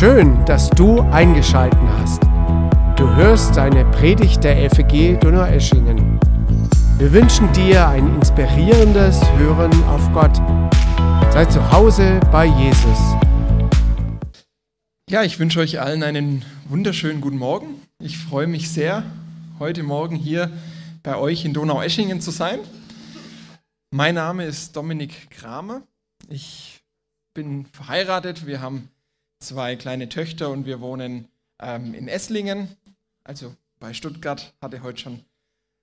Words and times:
Schön, 0.00 0.42
dass 0.46 0.70
du 0.70 1.02
eingeschalten 1.10 1.86
hast. 1.98 2.22
Du 2.96 3.06
hörst 3.16 3.58
eine 3.58 3.84
Predigt 3.90 4.42
der 4.42 4.70
FEG 4.70 5.20
Donaueschingen. 5.20 6.18
Wir 6.96 7.12
wünschen 7.12 7.52
dir 7.52 7.86
ein 7.86 8.14
inspirierendes 8.14 9.20
Hören 9.36 9.70
auf 9.84 10.10
Gott. 10.14 10.34
Sei 11.34 11.44
zu 11.44 11.70
Hause 11.70 12.18
bei 12.32 12.46
Jesus. 12.46 12.98
Ja, 15.10 15.22
ich 15.22 15.38
wünsche 15.38 15.60
euch 15.60 15.80
allen 15.80 16.02
einen 16.02 16.46
wunderschönen 16.64 17.20
guten 17.20 17.36
Morgen. 17.36 17.82
Ich 17.98 18.16
freue 18.16 18.46
mich 18.46 18.70
sehr, 18.70 19.04
heute 19.58 19.82
Morgen 19.82 20.16
hier 20.16 20.50
bei 21.02 21.14
euch 21.16 21.44
in 21.44 21.52
Donaueschingen 21.52 22.22
zu 22.22 22.30
sein. 22.30 22.60
Mein 23.90 24.14
Name 24.14 24.46
ist 24.46 24.74
Dominik 24.74 25.30
Kramer. 25.30 25.82
Ich 26.30 26.80
bin 27.34 27.66
verheiratet. 27.66 28.46
Wir 28.46 28.62
haben 28.62 28.88
zwei 29.40 29.74
kleine 29.76 30.08
Töchter 30.08 30.50
und 30.50 30.66
wir 30.66 30.80
wohnen 30.80 31.28
ähm, 31.58 31.94
in 31.94 32.08
Esslingen, 32.08 32.68
also 33.24 33.54
bei 33.78 33.94
Stuttgart. 33.94 34.54
Hatte 34.60 34.82
heute 34.82 35.00
schon 35.00 35.24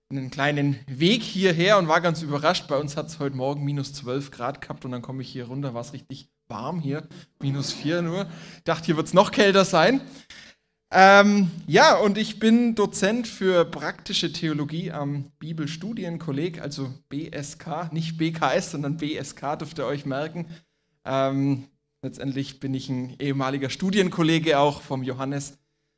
einen 0.10 0.32
kleinen 0.32 0.80
Weg 0.88 1.22
hierher 1.22 1.78
und 1.78 1.88
war 1.88 2.00
ganz 2.00 2.22
überrascht. 2.22 2.68
Bei 2.68 2.78
uns 2.78 2.96
hat 2.96 3.08
es 3.08 3.20
heute 3.20 3.36
Morgen 3.36 3.66
minus 3.66 3.94
12 3.94 4.32
Grad 4.32 4.62
gehabt 4.62 4.86
und 4.86 4.92
dann 4.92 5.02
komme 5.02 5.22
ich 5.22 5.30
hier 5.30 5.48
runter, 5.48 5.74
war 5.74 5.82
es 5.82 5.94
richtig 5.94 6.30
warm 6.48 6.80
hier, 6.80 7.08
minus 7.42 7.74
4 7.74 8.04
nur. 8.04 8.28
Dachte, 8.64 8.86
hier 8.86 8.96
wird 8.96 9.08
es 9.08 9.14
noch 9.14 9.32
kälter 9.32 9.66
sein. 9.66 10.02
Ähm, 10.90 11.52
ja, 11.66 11.98
und 11.98 12.18
ich 12.18 12.40
bin 12.40 12.74
Dozent 12.74 13.28
für 13.28 13.66
praktische 13.66 14.32
Theologie 14.32 14.92
am 14.92 15.32
Bibelstudienkolleg, 15.40 16.62
also 16.62 16.94
BSK, 17.10 17.92
nicht 17.92 18.18
BKS, 18.18 18.72
sondern 18.72 18.96
BSK, 18.96 19.60
dürft 19.60 19.80
ihr 19.80 19.86
euch 19.86 20.06
merken. 20.06 20.46
Ähm, 21.04 21.66
Letztendlich 22.08 22.62
bin 22.62 22.74
ich 22.74 22.88
ein 22.88 23.20
ehemaliger 23.20 23.70
Studienkollege 23.70 24.60
auch 24.60 24.82
vom 24.82 25.04
Johannes. 25.04 25.58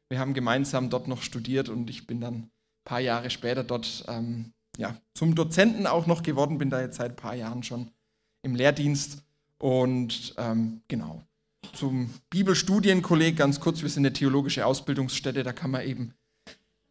Wir 0.10 0.18
haben 0.18 0.34
gemeinsam 0.34 0.90
dort 0.90 1.08
noch 1.08 1.22
studiert 1.22 1.70
und 1.70 1.88
ich 1.88 2.08
bin 2.08 2.20
dann 2.20 2.34
ein 2.34 2.52
paar 2.84 3.00
Jahre 3.00 3.30
später 3.30 3.64
dort 3.64 4.06
ähm, 4.08 4.52
ja, 4.76 4.98
zum 5.14 5.36
Dozenten 5.36 5.86
auch 5.86 6.08
noch 6.08 6.24
geworden, 6.24 6.58
bin 6.58 6.72
da 6.72 6.82
jetzt 6.82 6.98
seit 6.98 7.12
ein 7.12 7.16
paar 7.16 7.36
Jahren 7.36 7.62
schon 7.62 7.92
im 8.42 8.56
Lehrdienst. 8.56 9.22
Und 9.60 10.34
ähm, 10.40 10.82
genau, 10.88 11.22
zum 11.74 12.10
Bibelstudienkolleg 12.32 13.38
ganz 13.38 13.60
kurz, 13.60 13.84
wir 13.84 13.90
sind 13.90 14.04
eine 14.04 14.12
theologische 14.12 14.66
Ausbildungsstätte, 14.66 15.44
da 15.44 15.54
kann 15.54 15.70
man 15.70 15.86
eben 15.86 16.16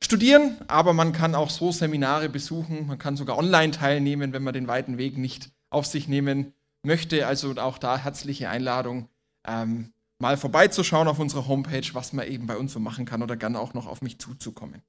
studieren, 0.01 0.59
aber 0.69 0.93
man 0.93 1.13
kann 1.13 1.35
auch 1.35 1.51
so 1.51 1.73
Seminare 1.73 2.29
besuchen, 2.29 2.87
man 2.87 3.01
kann 3.01 3.17
sogar 3.17 3.37
online 3.37 3.73
teilnehmen, 3.73 4.33
wenn 4.33 4.45
man 4.45 4.55
den 4.55 4.69
weiten 4.69 4.97
Weg 4.97 5.19
nicht 5.19 5.51
auf 5.71 5.87
sich 5.87 6.07
nehmen 6.07 6.53
möchte, 6.83 7.27
also 7.27 7.55
auch 7.57 7.79
da 7.79 7.99
herzliche 7.99 8.49
Einladung, 8.49 9.09
ähm, 9.47 9.93
mal 10.19 10.37
vorbeizuschauen 10.37 11.09
auf 11.09 11.19
unserer 11.19 11.47
Homepage, 11.47 11.87
was 11.93 12.13
man 12.13 12.27
eben 12.27 12.47
bei 12.47 12.57
uns 12.57 12.73
so 12.73 12.81
machen 12.81 13.05
kann 13.05 13.23
oder 13.23 13.37
gerne 13.37 13.61
auch 13.61 13.75
noch 13.75 13.87
auf 13.87 14.03
mich 14.03 14.19
zuzukommen. 14.19 14.83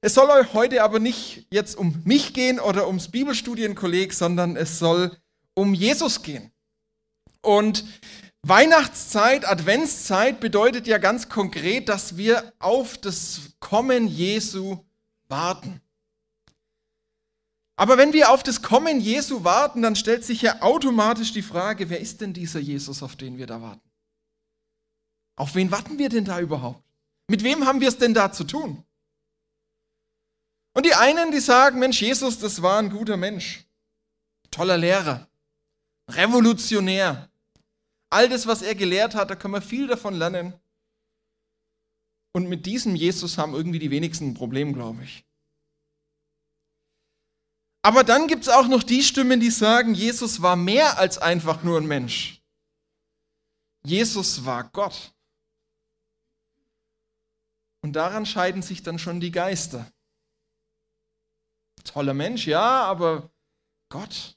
Es 0.00 0.14
soll 0.14 0.30
euch 0.30 0.54
heute 0.54 0.82
aber 0.82 0.98
nicht 0.98 1.46
jetzt 1.50 1.76
um 1.76 2.00
mich 2.04 2.32
gehen 2.32 2.58
oder 2.58 2.86
ums 2.86 3.08
Bibelstudienkolleg, 3.08 4.14
sondern 4.14 4.56
es 4.56 4.78
soll 4.78 5.16
um 5.54 5.74
Jesus 5.74 6.22
gehen. 6.22 6.50
Und 7.42 7.84
Weihnachtszeit, 8.42 9.46
Adventszeit 9.46 10.40
bedeutet 10.40 10.86
ja 10.86 10.98
ganz 10.98 11.28
konkret, 11.28 11.88
dass 11.90 12.16
wir 12.16 12.52
auf 12.58 12.96
das 12.96 13.52
Kommen 13.60 14.08
Jesu 14.08 14.78
warten. 15.28 15.82
Aber 17.80 17.96
wenn 17.96 18.12
wir 18.12 18.28
auf 18.28 18.42
das 18.42 18.60
Kommen 18.60 19.00
Jesu 19.00 19.42
warten, 19.42 19.80
dann 19.80 19.96
stellt 19.96 20.22
sich 20.22 20.42
ja 20.42 20.60
automatisch 20.60 21.32
die 21.32 21.40
Frage, 21.40 21.88
wer 21.88 21.98
ist 21.98 22.20
denn 22.20 22.34
dieser 22.34 22.60
Jesus, 22.60 23.02
auf 23.02 23.16
den 23.16 23.38
wir 23.38 23.46
da 23.46 23.62
warten? 23.62 23.90
Auf 25.36 25.54
wen 25.54 25.70
warten 25.70 25.96
wir 25.96 26.10
denn 26.10 26.26
da 26.26 26.40
überhaupt? 26.40 26.84
Mit 27.26 27.42
wem 27.42 27.64
haben 27.64 27.80
wir 27.80 27.88
es 27.88 27.96
denn 27.96 28.12
da 28.12 28.32
zu 28.32 28.44
tun? 28.44 28.84
Und 30.74 30.84
die 30.84 30.92
einen, 30.92 31.30
die 31.30 31.40
sagen, 31.40 31.78
Mensch, 31.78 32.02
Jesus, 32.02 32.38
das 32.38 32.60
war 32.60 32.78
ein 32.78 32.90
guter 32.90 33.16
Mensch, 33.16 33.64
toller 34.50 34.76
Lehrer, 34.76 35.26
revolutionär. 36.10 37.30
All 38.10 38.28
das, 38.28 38.46
was 38.46 38.60
er 38.60 38.74
gelehrt 38.74 39.14
hat, 39.14 39.30
da 39.30 39.36
können 39.36 39.54
wir 39.54 39.62
viel 39.62 39.86
davon 39.86 40.16
lernen. 40.16 40.52
Und 42.34 42.46
mit 42.46 42.66
diesem 42.66 42.94
Jesus 42.94 43.38
haben 43.38 43.54
irgendwie 43.54 43.78
die 43.78 43.90
wenigsten 43.90 44.32
ein 44.32 44.34
Problem, 44.34 44.74
glaube 44.74 45.02
ich. 45.02 45.24
Aber 47.82 48.04
dann 48.04 48.26
gibt 48.26 48.42
es 48.42 48.48
auch 48.48 48.68
noch 48.68 48.82
die 48.82 49.02
Stimmen, 49.02 49.40
die 49.40 49.50
sagen, 49.50 49.94
Jesus 49.94 50.42
war 50.42 50.56
mehr 50.56 50.98
als 50.98 51.18
einfach 51.18 51.62
nur 51.62 51.78
ein 51.78 51.86
Mensch. 51.86 52.42
Jesus 53.82 54.44
war 54.44 54.64
Gott. 54.64 55.14
Und 57.82 57.94
daran 57.94 58.26
scheiden 58.26 58.60
sich 58.60 58.82
dann 58.82 58.98
schon 58.98 59.20
die 59.20 59.30
Geister. 59.30 59.90
Toller 61.84 62.12
Mensch, 62.12 62.46
ja, 62.46 62.84
aber 62.84 63.30
Gott. 63.88 64.36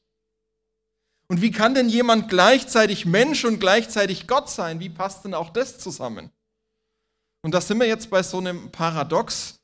Und 1.27 1.41
wie 1.41 1.51
kann 1.51 1.73
denn 1.73 1.89
jemand 1.89 2.29
gleichzeitig 2.29 3.05
Mensch 3.05 3.43
und 3.43 3.59
gleichzeitig 3.59 4.27
Gott 4.27 4.49
sein? 4.49 4.79
Wie 4.79 4.89
passt 4.89 5.25
denn 5.25 5.33
auch 5.33 5.49
das 5.49 5.79
zusammen? 5.79 6.31
Und 7.41 7.53
da 7.53 7.59
sind 7.59 7.79
wir 7.79 7.87
jetzt 7.87 8.09
bei 8.09 8.23
so 8.23 8.37
einem 8.37 8.71
Paradox. 8.71 9.59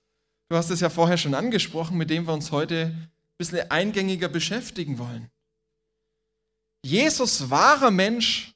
Du 0.50 0.57
hast 0.57 0.69
es 0.69 0.81
ja 0.81 0.90
vorher 0.90 1.17
schon 1.17 1.34
angesprochen, 1.34 1.97
mit 1.97 2.09
dem 2.09 2.28
wir 2.28 2.34
uns 2.34 2.51
heute 2.51 2.94
bisschen 3.40 3.72
eingängiger 3.72 4.28
beschäftigen 4.28 5.00
wollen. 5.00 5.32
Jesus 6.86 7.50
wahrer 7.50 7.90
Mensch 7.90 8.54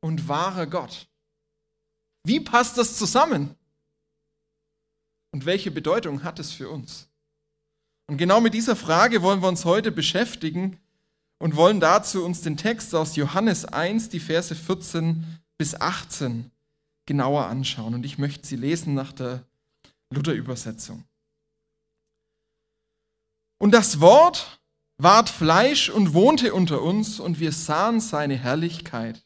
und 0.00 0.28
wahrer 0.28 0.66
Gott. 0.66 1.08
Wie 2.24 2.38
passt 2.38 2.78
das 2.78 2.96
zusammen? 2.96 3.56
Und 5.32 5.46
welche 5.46 5.70
Bedeutung 5.70 6.22
hat 6.22 6.38
es 6.38 6.52
für 6.52 6.68
uns? 6.68 7.08
Und 8.08 8.18
genau 8.18 8.40
mit 8.40 8.54
dieser 8.54 8.76
Frage 8.76 9.22
wollen 9.22 9.40
wir 9.40 9.48
uns 9.48 9.64
heute 9.64 9.90
beschäftigen 9.90 10.78
und 11.38 11.56
wollen 11.56 11.80
dazu 11.80 12.24
uns 12.24 12.42
den 12.42 12.56
Text 12.56 12.94
aus 12.94 13.16
Johannes 13.16 13.64
1, 13.64 14.08
die 14.10 14.20
Verse 14.20 14.54
14 14.54 15.24
bis 15.56 15.80
18 15.80 16.50
genauer 17.06 17.46
anschauen. 17.46 17.94
Und 17.94 18.04
ich 18.04 18.18
möchte 18.18 18.46
sie 18.46 18.56
lesen 18.56 18.94
nach 18.94 19.12
der 19.12 19.46
Luther-Übersetzung. 20.10 21.04
Und 23.60 23.72
das 23.72 24.00
Wort 24.00 24.58
ward 24.96 25.28
Fleisch 25.28 25.90
und 25.90 26.14
wohnte 26.14 26.54
unter 26.54 26.80
uns, 26.80 27.20
und 27.20 27.40
wir 27.40 27.52
sahen 27.52 28.00
seine 28.00 28.36
Herrlichkeit. 28.36 29.22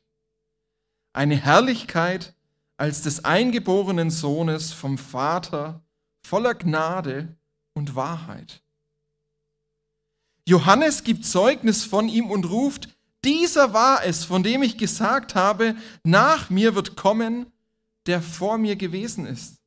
Eine 1.13 1.37
Herrlichkeit 1.37 2.35
als 2.77 3.03
des 3.03 3.25
eingeborenen 3.25 4.11
Sohnes 4.11 4.73
vom 4.73 4.99
Vater, 4.99 5.85
voller 6.27 6.55
Gnade 6.55 7.37
und 7.75 7.95
Wahrheit. 7.95 8.61
Johannes 10.47 11.05
gibt 11.05 11.25
Zeugnis 11.25 11.85
von 11.85 12.09
ihm 12.09 12.29
und 12.29 12.51
ruft, 12.51 12.89
dieser 13.25 13.73
war 13.73 14.05
es, 14.05 14.25
von 14.25 14.43
dem 14.43 14.65
ich 14.65 14.77
gesagt 14.77 15.37
habe, 15.37 15.77
nach 16.03 16.51
mir 16.51 16.75
wird 16.75 16.97
kommen, 16.97 17.47
der 18.07 18.21
vor 18.21 18.59
mir 18.59 18.75
gewesen 18.75 19.27
ist. 19.27 19.61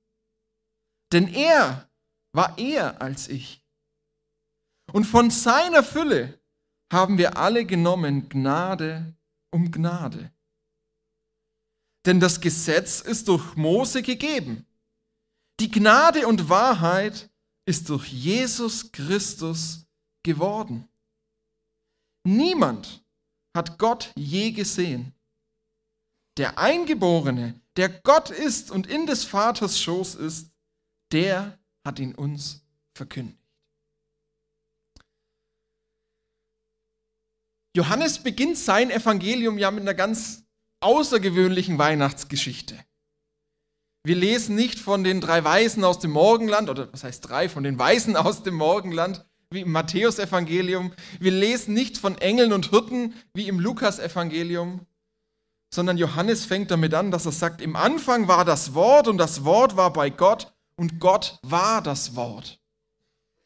Denn 1.13 1.33
er 1.33 1.87
war 2.33 2.57
eher 2.57 3.01
als 3.01 3.29
ich. 3.29 3.63
Und 4.91 5.05
von 5.05 5.29
seiner 5.29 5.83
Fülle 5.83 6.39
haben 6.91 7.17
wir 7.17 7.37
alle 7.37 7.65
genommen 7.65 8.29
Gnade 8.29 9.15
um 9.51 9.71
Gnade. 9.71 10.31
Denn 12.05 12.19
das 12.19 12.39
Gesetz 12.39 13.01
ist 13.01 13.27
durch 13.27 13.55
Mose 13.55 14.01
gegeben. 14.01 14.65
Die 15.59 15.69
Gnade 15.69 16.27
und 16.27 16.49
Wahrheit 16.49 17.29
ist 17.65 17.89
durch 17.89 18.07
Jesus 18.07 18.91
Christus 18.91 19.85
geworden. 20.23 20.87
Niemand 22.23 23.03
hat 23.55 23.77
Gott 23.77 24.11
je 24.15 24.51
gesehen. 24.51 25.13
Der 26.37 26.57
Eingeborene, 26.59 27.59
der 27.75 27.89
Gott 27.89 28.29
ist 28.29 28.71
und 28.71 28.87
in 28.87 29.05
des 29.05 29.25
Vaters 29.25 29.81
Schoß 29.81 30.15
ist, 30.15 30.51
der 31.11 31.57
hat 31.83 31.99
ihn 31.99 32.13
uns 32.13 32.61
verkündigt. 32.93 33.46
Johannes 37.77 38.17
beginnt 38.17 38.57
sein 38.57 38.89
Evangelium 38.89 39.59
ja 39.59 39.69
mit 39.69 39.81
einer 39.81 39.93
ganz 39.93 40.45
außergewöhnlichen 40.79 41.77
Weihnachtsgeschichte. 41.77 42.75
Wir 44.03 44.15
lesen 44.15 44.55
nicht 44.55 44.79
von 44.79 45.03
den 45.03 45.21
drei 45.21 45.43
Weisen 45.43 45.83
aus 45.83 45.99
dem 45.99 46.09
Morgenland, 46.09 46.71
oder 46.71 46.91
was 46.91 47.03
heißt 47.03 47.29
drei, 47.29 47.49
von 47.49 47.61
den 47.61 47.77
Weisen 47.77 48.15
aus 48.15 48.41
dem 48.41 48.55
Morgenland, 48.55 49.27
wie 49.51 49.61
im 49.61 49.71
Matthäusevangelium. 49.71 50.91
Wir 51.19 51.31
lesen 51.31 51.75
nicht 51.75 51.99
von 51.99 52.17
Engeln 52.17 52.51
und 52.51 52.71
Hirten, 52.71 53.13
wie 53.35 53.47
im 53.47 53.59
Lukasevangelium, 53.59 54.87
sondern 55.71 55.99
Johannes 55.99 56.45
fängt 56.45 56.71
damit 56.71 56.95
an, 56.95 57.11
dass 57.11 57.27
er 57.27 57.31
sagt, 57.31 57.61
im 57.61 57.75
Anfang 57.75 58.27
war 58.27 58.43
das 58.43 58.73
Wort 58.73 59.07
und 59.07 59.19
das 59.19 59.43
Wort 59.43 59.77
war 59.77 59.93
bei 59.93 60.09
Gott 60.09 60.51
und 60.77 60.99
Gott 60.99 61.37
war 61.43 61.83
das 61.83 62.15
Wort. 62.15 62.59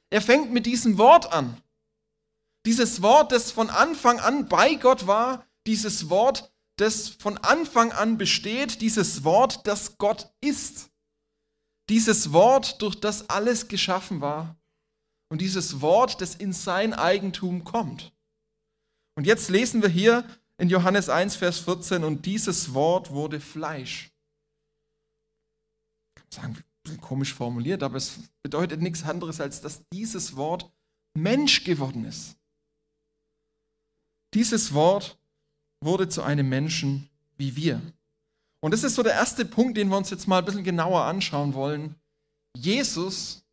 Er 0.09 0.21
fängt 0.21 0.53
mit 0.53 0.65
diesem 0.65 0.97
Wort 0.97 1.33
an. 1.33 1.60
Dieses 2.65 3.01
Wort, 3.01 3.31
das 3.31 3.51
von 3.51 3.69
Anfang 3.69 4.19
an 4.19 4.47
bei 4.47 4.75
Gott 4.75 5.07
war, 5.07 5.45
dieses 5.65 6.09
Wort, 6.09 6.53
das 6.77 7.09
von 7.09 7.37
Anfang 7.37 7.91
an 7.91 8.17
besteht, 8.17 8.81
dieses 8.81 9.23
Wort, 9.23 9.65
das 9.67 9.97
Gott 9.97 10.31
ist. 10.41 10.89
Dieses 11.89 12.31
Wort, 12.33 12.81
durch 12.81 12.95
das 12.95 13.29
alles 13.29 13.67
geschaffen 13.67 14.21
war. 14.21 14.55
Und 15.29 15.41
dieses 15.41 15.81
Wort, 15.81 16.21
das 16.21 16.35
in 16.35 16.53
sein 16.53 16.93
Eigentum 16.93 17.63
kommt. 17.63 18.13
Und 19.15 19.25
jetzt 19.25 19.49
lesen 19.49 19.81
wir 19.81 19.89
hier 19.89 20.25
in 20.57 20.69
Johannes 20.69 21.09
1, 21.09 21.35
Vers 21.35 21.59
14, 21.59 22.03
und 22.03 22.25
dieses 22.25 22.73
Wort 22.73 23.11
wurde 23.11 23.39
Fleisch. 23.39 24.11
Ich 26.15 26.23
kann 26.23 26.31
sagen, 26.31 26.63
bisschen 26.83 27.01
komisch 27.01 27.33
formuliert, 27.33 27.83
aber 27.83 27.97
es 27.97 28.19
bedeutet 28.41 28.81
nichts 28.81 29.03
anderes, 29.03 29.39
als 29.39 29.61
dass 29.61 29.87
dieses 29.89 30.35
Wort 30.35 30.71
Mensch 31.13 31.63
geworden 31.63 32.05
ist. 32.05 32.37
Dieses 34.33 34.73
Wort 34.73 35.17
wurde 35.81 36.07
zu 36.07 36.21
einem 36.21 36.47
Menschen 36.47 37.09
wie 37.37 37.55
wir. 37.55 37.81
Und 38.61 38.71
das 38.71 38.83
ist 38.83 38.95
so 38.95 39.03
der 39.03 39.13
erste 39.13 39.43
Punkt, 39.45 39.77
den 39.77 39.89
wir 39.89 39.97
uns 39.97 40.09
jetzt 40.09 40.27
mal 40.27 40.39
ein 40.39 40.45
bisschen 40.45 40.63
genauer 40.63 41.03
anschauen 41.05 41.53
wollen. 41.53 41.95
Jesus, 42.55 43.43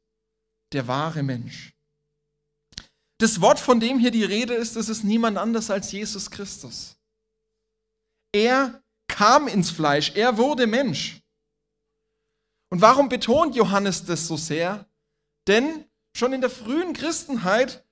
der 0.72 0.86
wahre 0.86 1.22
Mensch. 1.22 1.74
Das 3.18 3.40
Wort, 3.40 3.58
von 3.58 3.80
dem 3.80 3.98
hier 3.98 4.10
die 4.10 4.24
Rede 4.24 4.54
ist, 4.54 4.76
das 4.76 4.88
ist 4.88 5.02
niemand 5.02 5.38
anders 5.38 5.70
als 5.70 5.90
Jesus 5.90 6.30
Christus. 6.30 6.96
Er 8.32 8.82
kam 9.08 9.48
ins 9.48 9.70
Fleisch, 9.70 10.12
er 10.14 10.36
wurde 10.36 10.66
Mensch. 10.66 11.20
Und 12.70 12.80
warum 12.82 13.08
betont 13.08 13.56
Johannes 13.56 14.04
das 14.04 14.26
so 14.26 14.36
sehr? 14.36 14.86
Denn 15.48 15.86
schon 16.14 16.34
in 16.34 16.42
der 16.42 16.50
frühen 16.50 16.92
Christenheit 16.92 17.84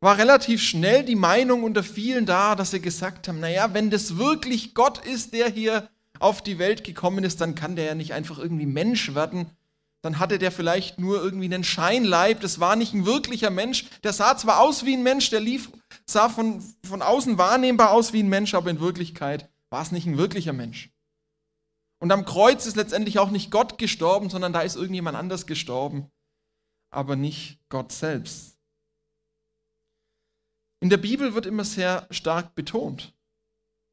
war 0.00 0.16
relativ 0.16 0.62
schnell 0.62 1.04
die 1.04 1.16
Meinung 1.16 1.62
unter 1.62 1.82
vielen 1.82 2.26
da, 2.26 2.54
dass 2.54 2.70
sie 2.70 2.80
gesagt 2.80 3.28
haben, 3.28 3.40
naja, 3.40 3.74
wenn 3.74 3.90
das 3.90 4.16
wirklich 4.16 4.74
Gott 4.74 5.04
ist, 5.04 5.34
der 5.34 5.48
hier 5.48 5.88
auf 6.18 6.42
die 6.42 6.58
Welt 6.58 6.84
gekommen 6.84 7.24
ist, 7.24 7.40
dann 7.40 7.54
kann 7.54 7.76
der 7.76 7.84
ja 7.84 7.94
nicht 7.94 8.14
einfach 8.14 8.38
irgendwie 8.38 8.66
Mensch 8.66 9.14
werden. 9.14 9.50
Dann 10.02 10.18
hatte 10.18 10.38
der 10.38 10.50
vielleicht 10.50 10.98
nur 10.98 11.22
irgendwie 11.22 11.46
einen 11.46 11.64
Scheinleib, 11.64 12.40
das 12.40 12.58
war 12.58 12.76
nicht 12.76 12.94
ein 12.94 13.04
wirklicher 13.04 13.50
Mensch. 13.50 13.86
Der 14.02 14.14
sah 14.14 14.36
zwar 14.36 14.60
aus 14.60 14.86
wie 14.86 14.94
ein 14.94 15.02
Mensch, 15.02 15.28
der 15.28 15.40
lief, 15.40 15.70
sah 16.06 16.30
von, 16.30 16.64
von 16.86 17.02
außen 17.02 17.36
wahrnehmbar 17.36 17.90
aus 17.90 18.14
wie 18.14 18.22
ein 18.22 18.28
Mensch, 18.28 18.54
aber 18.54 18.70
in 18.70 18.80
Wirklichkeit 18.80 19.50
war 19.68 19.82
es 19.82 19.92
nicht 19.92 20.06
ein 20.06 20.16
wirklicher 20.16 20.54
Mensch. 20.54 20.90
Und 21.98 22.12
am 22.12 22.24
Kreuz 22.24 22.64
ist 22.64 22.76
letztendlich 22.76 23.18
auch 23.18 23.30
nicht 23.30 23.50
Gott 23.50 23.76
gestorben, 23.76 24.30
sondern 24.30 24.54
da 24.54 24.62
ist 24.62 24.76
irgendjemand 24.76 25.18
anders 25.18 25.46
gestorben, 25.46 26.10
aber 26.90 27.14
nicht 27.14 27.58
Gott 27.68 27.92
selbst. 27.92 28.49
In 30.80 30.90
der 30.90 30.96
Bibel 30.96 31.34
wird 31.34 31.46
immer 31.46 31.64
sehr 31.64 32.06
stark 32.10 32.54
betont, 32.54 33.12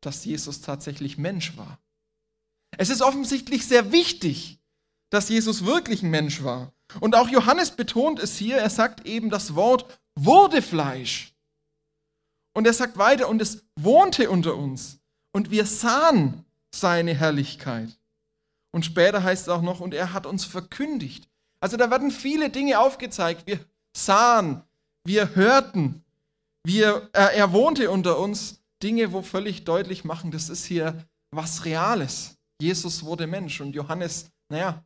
dass 0.01 0.23
Jesus 0.23 0.61
tatsächlich 0.61 1.17
Mensch 1.17 1.57
war. 1.57 1.79
Es 2.77 2.89
ist 2.89 3.01
offensichtlich 3.01 3.65
sehr 3.65 3.91
wichtig, 3.91 4.59
dass 5.09 5.29
Jesus 5.29 5.65
wirklich 5.65 6.03
ein 6.03 6.09
Mensch 6.09 6.43
war. 6.43 6.73
Und 6.99 7.15
auch 7.15 7.27
Johannes 7.29 7.71
betont 7.71 8.19
es 8.19 8.37
hier, 8.37 8.57
er 8.57 8.69
sagt 8.69 9.05
eben, 9.05 9.29
das 9.29 9.55
Wort 9.55 9.99
wurde 10.15 10.61
Fleisch. 10.61 11.33
Und 12.53 12.65
er 12.65 12.73
sagt 12.73 12.97
weiter, 12.97 13.27
und 13.27 13.41
es 13.41 13.65
wohnte 13.75 14.29
unter 14.29 14.55
uns. 14.55 14.99
Und 15.31 15.51
wir 15.51 15.65
sahen 15.65 16.45
seine 16.73 17.13
Herrlichkeit. 17.13 17.89
Und 18.71 18.85
später 18.85 19.23
heißt 19.23 19.43
es 19.43 19.49
auch 19.49 19.61
noch, 19.61 19.79
und 19.79 19.93
er 19.93 20.13
hat 20.13 20.25
uns 20.25 20.45
verkündigt. 20.45 21.29
Also 21.59 21.77
da 21.77 21.89
werden 21.91 22.11
viele 22.11 22.49
Dinge 22.49 22.79
aufgezeigt. 22.79 23.45
Wir 23.45 23.59
sahen, 23.95 24.63
wir 25.03 25.35
hörten, 25.35 26.03
wir, 26.67 27.09
er, 27.13 27.31
er 27.31 27.53
wohnte 27.53 27.89
unter 27.89 28.19
uns, 28.19 28.61
Dinge, 28.83 29.11
wo 29.13 29.21
völlig 29.21 29.63
deutlich 29.63 30.03
machen, 30.03 30.31
das 30.31 30.49
ist 30.49 30.65
hier 30.65 31.07
was 31.31 31.65
Reales. 31.65 32.37
Jesus 32.61 33.03
wurde 33.03 33.25
Mensch 33.25 33.61
und 33.61 33.73
Johannes, 33.73 34.29
naja, 34.49 34.83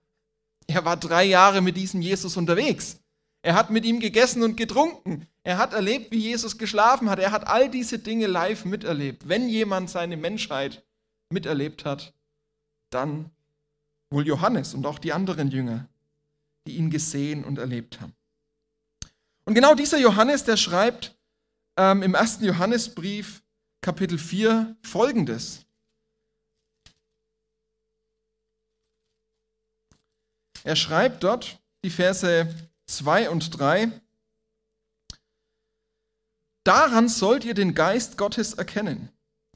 er 0.67 0.85
war 0.85 0.95
drei 0.95 1.25
Jahre 1.25 1.61
mit 1.61 1.75
diesem 1.75 2.01
Jesus 2.01 2.37
unterwegs. 2.37 2.99
Er 3.41 3.55
hat 3.55 3.71
mit 3.71 3.83
ihm 3.83 3.99
gegessen 3.99 4.43
und 4.43 4.55
getrunken. 4.55 5.27
Er 5.43 5.57
hat 5.57 5.73
erlebt, 5.73 6.11
wie 6.11 6.19
Jesus 6.19 6.57
geschlafen 6.57 7.09
hat. 7.09 7.19
Er 7.19 7.31
hat 7.31 7.47
all 7.47 7.69
diese 7.69 7.97
Dinge 7.97 8.27
live 8.27 8.63
miterlebt. 8.65 9.27
Wenn 9.27 9.49
jemand 9.49 9.89
seine 9.89 10.15
Menschheit 10.15 10.85
miterlebt 11.33 11.83
hat, 11.83 12.13
dann 12.91 13.31
wohl 14.11 14.27
Johannes 14.27 14.75
und 14.75 14.85
auch 14.85 14.99
die 14.99 15.13
anderen 15.13 15.49
Jünger, 15.49 15.87
die 16.67 16.75
ihn 16.77 16.91
gesehen 16.91 17.43
und 17.43 17.57
erlebt 17.57 17.99
haben. 17.99 18.13
Und 19.45 19.55
genau 19.55 19.73
dieser 19.73 19.97
Johannes, 19.97 20.43
der 20.43 20.57
schreibt 20.57 21.17
ähm, 21.77 22.03
im 22.03 22.13
ersten 22.13 22.45
Johannesbrief, 22.45 23.43
Kapitel 23.81 24.17
4, 24.17 24.75
folgendes. 24.81 25.65
Er 30.63 30.75
schreibt 30.75 31.23
dort 31.23 31.59
die 31.83 31.89
Verse 31.89 32.47
2 32.85 33.29
und 33.29 33.59
3. 33.59 33.91
Daran 36.63 37.09
sollt 37.09 37.43
ihr 37.43 37.55
den 37.55 37.73
Geist 37.73 38.17
Gottes 38.17 38.53
erkennen. 38.53 39.09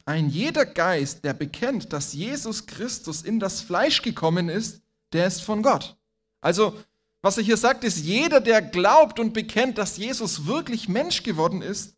Ein 0.06 0.29
jeder 0.29 0.65
Geist, 0.65 1.23
der 1.23 1.33
bekennt, 1.33 1.94
dass 1.94 2.13
Jesus 2.13 2.65
Christus 2.65 3.21
in 3.21 3.39
das 3.39 3.62
Fleisch 3.62 4.01
gekommen 4.01 4.50
ist, 4.50 4.81
der 5.13 5.27
ist 5.27 5.41
von 5.41 5.62
Gott. 5.62 5.97
Also, 6.41 6.79
was 7.21 7.38
er 7.38 7.44
hier 7.44 7.57
sagt, 7.57 7.83
ist, 7.83 7.97
jeder, 7.97 8.39
der 8.39 8.62
glaubt 8.62 9.19
und 9.19 9.33
bekennt, 9.33 9.77
dass 9.77 9.97
Jesus 9.97 10.45
wirklich 10.45 10.88
Mensch 10.88 11.23
geworden 11.23 11.62
ist, 11.62 11.95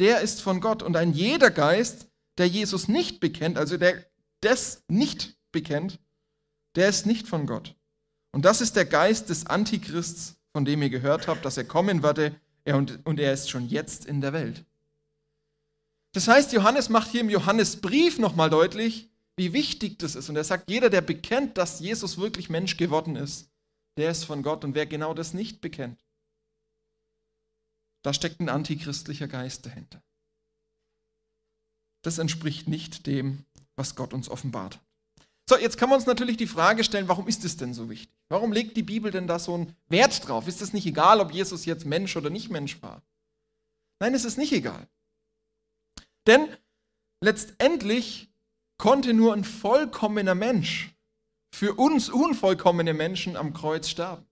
der 0.00 0.20
ist 0.20 0.42
von 0.42 0.60
Gott. 0.60 0.82
Und 0.82 0.96
ein 0.96 1.12
jeder 1.12 1.50
Geist, 1.50 2.08
der 2.38 2.48
Jesus 2.48 2.88
nicht 2.88 3.20
bekennt, 3.20 3.56
also 3.56 3.76
der 3.76 4.04
das 4.40 4.82
nicht 4.88 5.36
bekennt, 5.52 6.00
der 6.74 6.88
ist 6.88 7.06
nicht 7.06 7.28
von 7.28 7.46
Gott. 7.46 7.76
Und 8.32 8.44
das 8.44 8.60
ist 8.60 8.76
der 8.76 8.86
Geist 8.86 9.28
des 9.28 9.46
Antichrists, 9.46 10.36
von 10.52 10.64
dem 10.64 10.82
ihr 10.82 10.90
gehört 10.90 11.28
habt, 11.28 11.44
dass 11.44 11.56
er 11.56 11.64
kommen 11.64 12.02
und, 12.64 13.06
und 13.06 13.20
er 13.20 13.32
ist 13.32 13.50
schon 13.50 13.68
jetzt 13.68 14.06
in 14.06 14.20
der 14.20 14.32
Welt. 14.32 14.64
Das 16.12 16.26
heißt, 16.26 16.52
Johannes 16.52 16.88
macht 16.88 17.10
hier 17.10 17.20
im 17.20 17.30
Johannesbrief 17.30 18.18
nochmal 18.18 18.50
deutlich, 18.50 19.10
wie 19.36 19.52
wichtig 19.52 19.98
das 19.98 20.16
ist. 20.16 20.28
Und 20.28 20.36
er 20.36 20.44
sagt, 20.44 20.70
jeder, 20.70 20.90
der 20.90 21.02
bekennt, 21.02 21.58
dass 21.58 21.80
Jesus 21.80 22.18
wirklich 22.18 22.50
Mensch 22.50 22.76
geworden 22.76 23.16
ist, 23.16 23.50
der 23.96 24.10
ist 24.10 24.24
von 24.24 24.42
Gott. 24.42 24.64
Und 24.64 24.74
wer 24.74 24.86
genau 24.86 25.14
das 25.14 25.34
nicht 25.34 25.60
bekennt, 25.60 25.98
da 28.02 28.14
steckt 28.14 28.40
ein 28.40 28.48
antichristlicher 28.48 29.28
Geist 29.28 29.66
dahinter. 29.66 30.02
Das 32.02 32.18
entspricht 32.18 32.68
nicht 32.68 33.06
dem, 33.06 33.44
was 33.76 33.94
Gott 33.94 34.14
uns 34.14 34.28
offenbart. 34.28 34.80
So, 35.48 35.58
jetzt 35.58 35.76
kann 35.76 35.88
man 35.88 35.98
uns 35.98 36.06
natürlich 36.06 36.36
die 36.36 36.46
Frage 36.46 36.84
stellen, 36.84 37.08
warum 37.08 37.26
ist 37.26 37.44
es 37.44 37.56
denn 37.56 37.74
so 37.74 37.90
wichtig? 37.90 38.14
Warum 38.28 38.52
legt 38.52 38.76
die 38.76 38.84
Bibel 38.84 39.10
denn 39.10 39.26
da 39.26 39.38
so 39.38 39.54
einen 39.54 39.76
Wert 39.88 40.26
drauf? 40.28 40.46
Ist 40.46 40.62
es 40.62 40.72
nicht 40.72 40.86
egal, 40.86 41.20
ob 41.20 41.32
Jesus 41.32 41.64
jetzt 41.64 41.84
Mensch 41.84 42.16
oder 42.16 42.30
nicht 42.30 42.50
Mensch 42.50 42.80
war? 42.82 43.02
Nein, 43.98 44.14
es 44.14 44.24
ist 44.24 44.38
nicht 44.38 44.52
egal. 44.52 44.88
Denn 46.26 46.56
letztendlich 47.20 48.30
konnte 48.78 49.12
nur 49.12 49.34
ein 49.34 49.44
vollkommener 49.44 50.34
Mensch 50.34 50.94
für 51.52 51.74
uns 51.74 52.08
unvollkommene 52.08 52.94
Menschen 52.94 53.36
am 53.36 53.52
Kreuz 53.52 53.88
sterben. 53.88 54.24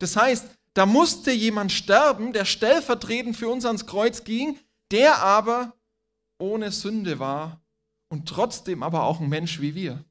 Das 0.00 0.16
heißt, 0.16 0.48
da 0.74 0.86
musste 0.86 1.32
jemand 1.32 1.72
sterben, 1.72 2.32
der 2.32 2.44
stellvertretend 2.44 3.36
für 3.36 3.48
uns 3.48 3.64
ans 3.64 3.86
Kreuz 3.86 4.24
ging, 4.24 4.58
der 4.90 5.18
aber 5.18 5.76
ohne 6.38 6.72
Sünde 6.72 7.18
war 7.18 7.60
und 8.08 8.28
trotzdem 8.28 8.82
aber 8.82 9.04
auch 9.04 9.20
ein 9.20 9.28
Mensch 9.28 9.60
wie 9.60 9.74
wir. 9.74 10.04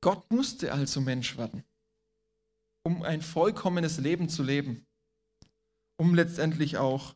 Gott 0.00 0.30
musste 0.30 0.72
also 0.72 1.00
Mensch 1.00 1.36
werden, 1.36 1.64
um 2.84 3.02
ein 3.02 3.20
vollkommenes 3.20 3.98
Leben 3.98 4.28
zu 4.28 4.42
leben, 4.42 4.86
um 5.96 6.14
letztendlich 6.14 6.78
auch 6.78 7.14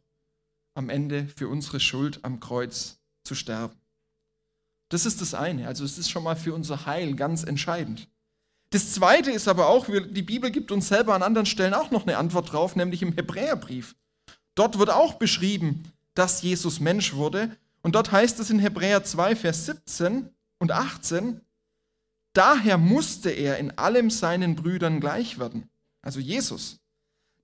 am 0.74 0.90
Ende 0.90 1.28
für 1.28 1.48
unsere 1.48 1.80
Schuld 1.80 2.24
am 2.24 2.40
Kreuz 2.40 3.00
zu 3.24 3.34
sterben. 3.34 3.81
Das 4.92 5.06
ist 5.06 5.22
das 5.22 5.32
eine, 5.32 5.66
also 5.66 5.86
es 5.86 5.96
ist 5.96 6.10
schon 6.10 6.22
mal 6.22 6.36
für 6.36 6.52
unser 6.52 6.84
Heil 6.84 7.14
ganz 7.14 7.44
entscheidend. 7.44 8.10
Das 8.68 8.92
zweite 8.92 9.30
ist 9.30 9.48
aber 9.48 9.68
auch, 9.68 9.86
die 9.86 10.20
Bibel 10.20 10.50
gibt 10.50 10.70
uns 10.70 10.88
selber 10.88 11.14
an 11.14 11.22
anderen 11.22 11.46
Stellen 11.46 11.72
auch 11.72 11.90
noch 11.90 12.02
eine 12.02 12.18
Antwort 12.18 12.52
drauf, 12.52 12.76
nämlich 12.76 13.00
im 13.00 13.14
Hebräerbrief. 13.14 13.96
Dort 14.54 14.78
wird 14.78 14.90
auch 14.90 15.14
beschrieben, 15.14 15.90
dass 16.12 16.42
Jesus 16.42 16.78
Mensch 16.78 17.14
wurde. 17.14 17.56
Und 17.80 17.94
dort 17.94 18.12
heißt 18.12 18.38
es 18.40 18.50
in 18.50 18.58
Hebräer 18.58 19.02
2, 19.02 19.34
Vers 19.34 19.64
17 19.64 20.28
und 20.58 20.72
18, 20.72 21.40
daher 22.34 22.76
musste 22.76 23.30
er 23.30 23.56
in 23.56 23.70
allem 23.78 24.10
seinen 24.10 24.56
Brüdern 24.56 25.00
gleich 25.00 25.38
werden, 25.38 25.70
also 26.02 26.20
Jesus, 26.20 26.80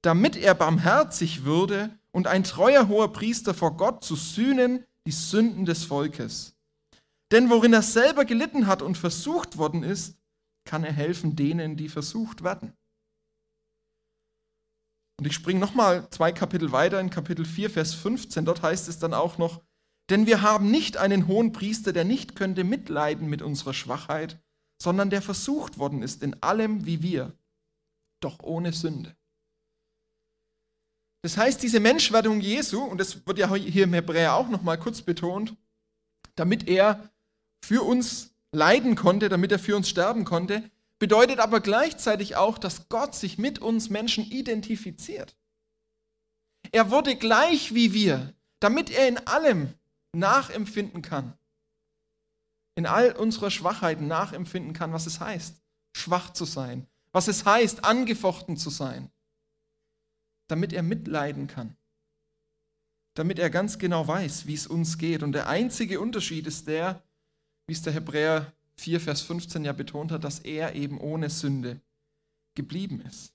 damit 0.03 0.37
er 0.37 0.55
barmherzig 0.55 1.45
würde 1.45 1.89
und 2.13 2.27
ein 2.27 2.45
treuer 2.45 2.89
hoher 2.89 3.11
Priester 3.11 3.55
vor 3.55 3.79
Gott 3.79 4.05
zu 4.05 4.17
sühnen 4.17 4.85
die 5.07 5.13
Sünden 5.13 5.65
des 5.65 5.85
Volkes. 5.85 6.58
Denn 7.31 7.51
worin 7.51 7.73
er 7.73 7.83
selber 7.83 8.25
gelitten 8.25 8.67
hat 8.67 8.81
und 8.83 8.97
versucht 8.97 9.59
worden 9.59 9.83
ist, 9.83 10.17
kann 10.65 10.85
er 10.85 10.93
helfen 10.93 11.37
denen, 11.37 11.77
die 11.77 11.89
versucht 11.89 12.43
werden. 12.43 12.73
Und 15.19 15.27
ich 15.27 15.35
springe 15.35 15.61
nochmal 15.61 16.09
zwei 16.11 16.33
Kapitel 16.33 16.73
weiter 16.73 17.01
in 17.01 17.11
Kapitel 17.11 17.45
4, 17.45 17.71
Vers 17.71 17.95
15. 17.95 18.45
Dort 18.45 18.63
heißt 18.63 18.89
es 18.89 18.99
dann 18.99 19.15
auch 19.15 19.37
noch, 19.37 19.63
denn 20.11 20.27
wir 20.27 20.43
haben 20.43 20.71
nicht 20.71 20.97
einen 20.97 21.27
hohen 21.27 21.53
Priester, 21.53 21.93
der 21.93 22.05
nicht 22.05 22.37
könnte 22.37 22.65
mitleiden 22.65 23.29
mit 23.29 23.43
unserer 23.43 23.75
Schwachheit, 23.75 24.41
sondern 24.81 25.11
der 25.11 25.21
versucht 25.21 25.79
worden 25.79 26.03
ist 26.03 26.23
in 26.23 26.41
allem 26.43 26.87
wie 26.87 27.03
wir, 27.03 27.37
doch 28.21 28.39
ohne 28.43 28.73
Sünde. 28.73 29.17
Das 31.23 31.37
heißt, 31.37 31.63
diese 31.63 31.81
Menschwerdung 31.81 32.41
Jesu, 32.41 32.81
und 32.81 32.99
das 32.99 33.27
wird 33.27 33.39
ja 33.39 33.53
hier 33.55 33.85
im 33.85 33.93
Hebräer 33.93 34.35
auch 34.35 34.49
nochmal 34.49 34.79
kurz 34.79 35.03
betont, 35.03 35.57
damit 36.37 36.69
er 36.69 37.11
für 37.63 37.83
uns 37.83 38.35
leiden 38.53 38.95
konnte, 38.95 39.29
damit 39.29 39.53
er 39.53 39.59
für 39.59 39.77
uns 39.77 39.89
sterben 39.89 40.25
konnte, 40.25 40.71
bedeutet 40.99 41.39
aber 41.39 41.61
gleichzeitig 41.61 42.37
auch, 42.37 42.59
dass 42.59 42.89
Gott 42.89 43.15
sich 43.15 43.39
mit 43.39 43.59
uns 43.59 43.91
Menschen 43.91 44.25
identifiziert. 44.25 45.37
Er 46.73 46.91
wurde 46.91 47.17
gleich 47.17 47.75
wie 47.75 47.93
wir, 47.93 48.35
damit 48.61 48.91
er 48.91 49.09
in 49.09 49.19
allem 49.27 49.75
nachempfinden 50.13 51.03
kann, 51.03 51.39
in 52.75 52.87
all 52.87 53.13
unserer 53.13 53.51
Schwachheiten 53.51 54.07
nachempfinden 54.07 54.73
kann, 54.73 54.93
was 54.93 55.07
es 55.07 55.21
heißt, 55.21 55.63
schwach 55.97 56.33
zu 56.33 56.45
sein, 56.45 56.87
was 57.13 57.29
es 57.29 57.45
heißt, 57.45 57.85
angefochten 57.85 58.57
zu 58.57 58.71
sein, 58.71 59.11
damit 60.49 60.73
er 60.73 60.83
mitleiden 60.83 61.47
kann, 61.47 61.77
damit 63.15 63.39
er 63.39 63.51
ganz 63.51 63.79
genau 63.79 64.07
weiß, 64.07 64.47
wie 64.47 64.55
es 64.55 64.67
uns 64.67 64.99
geht. 64.99 65.23
Und 65.23 65.33
der 65.33 65.49
einzige 65.49 66.01
Unterschied 66.01 66.47
ist 66.47 66.67
der, 66.67 67.03
wie 67.69 67.75
es 67.75 67.83
der 67.83 67.93
Hebräer 67.93 68.53
4, 68.77 69.01
Vers 69.01 69.21
15 69.23 69.65
ja 69.65 69.73
betont 69.73 70.11
hat, 70.11 70.25
dass 70.25 70.41
er 70.41 70.75
eben 70.75 70.99
ohne 70.99 71.31
Sünde 71.31 71.81
geblieben 72.55 73.01
ist. 73.03 73.35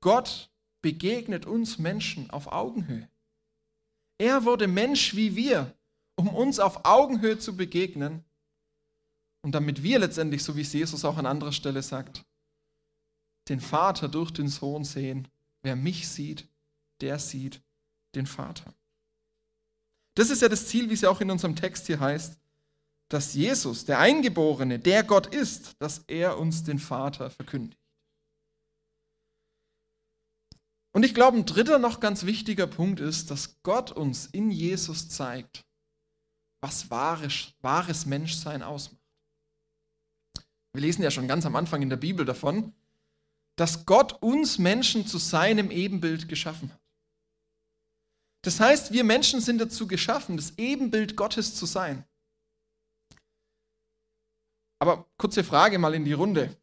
Gott 0.00 0.50
begegnet 0.82 1.46
uns 1.46 1.78
Menschen 1.78 2.30
auf 2.30 2.48
Augenhöhe. 2.48 3.08
Er 4.18 4.44
wurde 4.44 4.66
Mensch 4.66 5.14
wie 5.14 5.36
wir, 5.36 5.74
um 6.16 6.28
uns 6.28 6.58
auf 6.58 6.84
Augenhöhe 6.84 7.38
zu 7.38 7.56
begegnen 7.56 8.24
und 9.42 9.52
damit 9.52 9.82
wir 9.82 9.98
letztendlich, 9.98 10.42
so 10.42 10.56
wie 10.56 10.62
es 10.62 10.72
Jesus 10.72 11.04
auch 11.04 11.18
an 11.18 11.26
anderer 11.26 11.52
Stelle 11.52 11.82
sagt, 11.82 12.24
den 13.48 13.60
Vater 13.60 14.08
durch 14.08 14.30
den 14.30 14.48
Sohn 14.48 14.84
sehen. 14.84 15.28
Wer 15.62 15.76
mich 15.76 16.08
sieht, 16.08 16.48
der 17.00 17.18
sieht 17.18 17.60
den 18.14 18.26
Vater. 18.26 18.72
Das 20.14 20.30
ist 20.30 20.40
ja 20.40 20.48
das 20.48 20.68
Ziel, 20.68 20.88
wie 20.88 20.94
es 20.94 21.02
ja 21.02 21.10
auch 21.10 21.20
in 21.20 21.30
unserem 21.30 21.56
Text 21.56 21.86
hier 21.86 22.00
heißt, 22.00 22.38
dass 23.14 23.32
Jesus, 23.32 23.84
der 23.84 24.00
Eingeborene, 24.00 24.80
der 24.80 25.04
Gott 25.04 25.32
ist, 25.32 25.80
dass 25.80 25.98
er 26.08 26.36
uns 26.36 26.64
den 26.64 26.80
Vater 26.80 27.30
verkündigt. 27.30 27.80
Und 30.92 31.04
ich 31.04 31.14
glaube, 31.14 31.36
ein 31.36 31.46
dritter 31.46 31.78
noch 31.78 32.00
ganz 32.00 32.24
wichtiger 32.26 32.66
Punkt 32.66 32.98
ist, 32.98 33.30
dass 33.30 33.62
Gott 33.62 33.92
uns 33.92 34.26
in 34.26 34.50
Jesus 34.50 35.08
zeigt, 35.08 35.64
was 36.60 36.90
wahres, 36.90 37.52
wahres 37.60 38.04
Menschsein 38.04 38.64
ausmacht. 38.64 39.00
Wir 40.72 40.80
lesen 40.80 41.04
ja 41.04 41.12
schon 41.12 41.28
ganz 41.28 41.46
am 41.46 41.54
Anfang 41.54 41.82
in 41.82 41.90
der 41.90 41.96
Bibel 41.96 42.26
davon, 42.26 42.74
dass 43.54 43.86
Gott 43.86 44.20
uns 44.24 44.58
Menschen 44.58 45.06
zu 45.06 45.18
seinem 45.18 45.70
Ebenbild 45.70 46.28
geschaffen 46.28 46.72
hat. 46.72 46.80
Das 48.42 48.58
heißt, 48.58 48.92
wir 48.92 49.04
Menschen 49.04 49.40
sind 49.40 49.58
dazu 49.58 49.86
geschaffen, 49.86 50.36
das 50.36 50.58
Ebenbild 50.58 51.16
Gottes 51.16 51.54
zu 51.54 51.64
sein. 51.64 52.04
Aber 54.84 55.06
kurze 55.16 55.44
Frage 55.44 55.78
mal 55.78 55.94
in 55.94 56.04
die 56.04 56.12
Runde. 56.12 56.54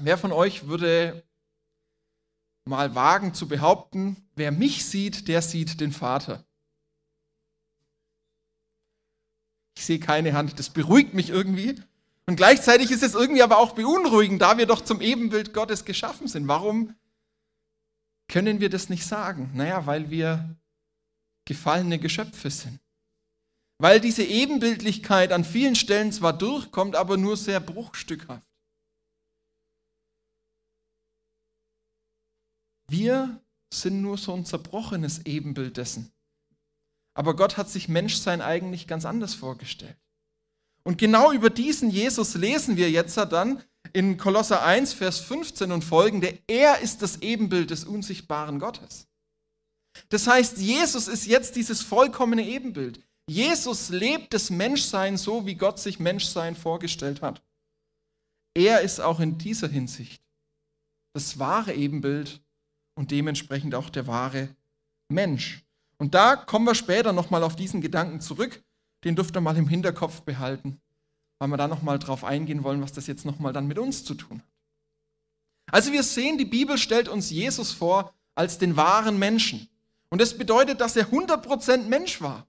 Wer 0.00 0.18
von 0.18 0.32
euch 0.32 0.66
würde 0.66 1.22
mal 2.64 2.96
wagen 2.96 3.32
zu 3.32 3.46
behaupten, 3.46 4.16
wer 4.34 4.50
mich 4.50 4.84
sieht, 4.84 5.28
der 5.28 5.40
sieht 5.40 5.80
den 5.80 5.92
Vater? 5.92 6.44
Ich 9.76 9.84
sehe 9.84 10.00
keine 10.00 10.32
Hand, 10.32 10.58
das 10.58 10.70
beruhigt 10.70 11.14
mich 11.14 11.30
irgendwie. 11.30 11.80
Und 12.26 12.34
gleichzeitig 12.34 12.90
ist 12.90 13.04
es 13.04 13.14
irgendwie 13.14 13.44
aber 13.44 13.58
auch 13.58 13.76
beunruhigend, 13.76 14.42
da 14.42 14.58
wir 14.58 14.66
doch 14.66 14.80
zum 14.80 15.00
Ebenbild 15.00 15.54
Gottes 15.54 15.84
geschaffen 15.84 16.26
sind. 16.26 16.48
Warum 16.48 16.96
können 18.26 18.58
wir 18.58 18.68
das 18.68 18.88
nicht 18.88 19.06
sagen? 19.06 19.52
Naja, 19.54 19.86
weil 19.86 20.10
wir 20.10 20.56
gefallene 21.44 22.00
Geschöpfe 22.00 22.50
sind 22.50 22.81
weil 23.82 24.00
diese 24.00 24.22
Ebenbildlichkeit 24.22 25.32
an 25.32 25.42
vielen 25.42 25.74
Stellen 25.74 26.12
zwar 26.12 26.32
durchkommt, 26.32 26.94
aber 26.94 27.16
nur 27.16 27.36
sehr 27.36 27.58
bruchstückhaft. 27.58 28.46
Wir 32.88 33.42
sind 33.74 34.00
nur 34.00 34.18
so 34.18 34.34
ein 34.34 34.44
zerbrochenes 34.44 35.26
Ebenbild 35.26 35.78
dessen. 35.78 36.12
Aber 37.14 37.34
Gott 37.34 37.56
hat 37.56 37.70
sich 37.70 37.88
Menschsein 37.88 38.40
eigentlich 38.40 38.86
ganz 38.86 39.04
anders 39.04 39.34
vorgestellt. 39.34 39.96
Und 40.84 40.96
genau 40.96 41.32
über 41.32 41.50
diesen 41.50 41.90
Jesus 41.90 42.34
lesen 42.34 42.76
wir 42.76 42.88
jetzt 42.88 43.16
dann 43.16 43.64
in 43.92 44.16
Kolosser 44.16 44.64
1, 44.64 44.92
Vers 44.92 45.18
15 45.18 45.72
und 45.72 45.82
folgende. 45.82 46.38
Er 46.46 46.78
ist 46.78 47.02
das 47.02 47.20
Ebenbild 47.20 47.70
des 47.70 47.84
unsichtbaren 47.84 48.60
Gottes. 48.60 49.08
Das 50.08 50.28
heißt, 50.28 50.58
Jesus 50.58 51.08
ist 51.08 51.26
jetzt 51.26 51.56
dieses 51.56 51.82
vollkommene 51.82 52.46
Ebenbild. 52.46 53.02
Jesus 53.28 53.88
lebt 53.88 54.34
das 54.34 54.50
Menschsein 54.50 55.16
so, 55.16 55.46
wie 55.46 55.54
Gott 55.54 55.78
sich 55.78 56.00
Menschsein 56.00 56.56
vorgestellt 56.56 57.22
hat. 57.22 57.42
Er 58.54 58.80
ist 58.80 59.00
auch 59.00 59.20
in 59.20 59.38
dieser 59.38 59.68
Hinsicht 59.68 60.22
das 61.14 61.38
wahre 61.38 61.74
Ebenbild 61.74 62.42
und 62.94 63.10
dementsprechend 63.10 63.74
auch 63.74 63.90
der 63.90 64.06
wahre 64.06 64.54
Mensch. 65.08 65.64
Und 65.98 66.14
da 66.14 66.36
kommen 66.36 66.66
wir 66.66 66.74
später 66.74 67.12
nochmal 67.12 67.42
auf 67.42 67.54
diesen 67.54 67.80
Gedanken 67.80 68.20
zurück. 68.20 68.62
Den 69.04 69.14
dürft 69.14 69.36
ihr 69.36 69.40
mal 69.40 69.56
im 69.56 69.68
Hinterkopf 69.68 70.22
behalten, 70.22 70.80
weil 71.38 71.48
wir 71.48 71.56
da 71.56 71.68
nochmal 71.68 71.98
drauf 71.98 72.24
eingehen 72.24 72.64
wollen, 72.64 72.82
was 72.82 72.92
das 72.92 73.06
jetzt 73.06 73.24
nochmal 73.24 73.52
dann 73.52 73.66
mit 73.66 73.78
uns 73.78 74.04
zu 74.04 74.14
tun 74.14 74.40
hat. 74.40 74.48
Also 75.70 75.92
wir 75.92 76.02
sehen, 76.02 76.38
die 76.38 76.44
Bibel 76.44 76.76
stellt 76.76 77.08
uns 77.08 77.30
Jesus 77.30 77.72
vor 77.72 78.12
als 78.34 78.58
den 78.58 78.76
wahren 78.76 79.18
Menschen. 79.18 79.68
Und 80.10 80.20
das 80.20 80.36
bedeutet, 80.36 80.80
dass 80.80 80.96
er 80.96 81.08
100% 81.08 81.84
Mensch 81.84 82.20
war. 82.20 82.46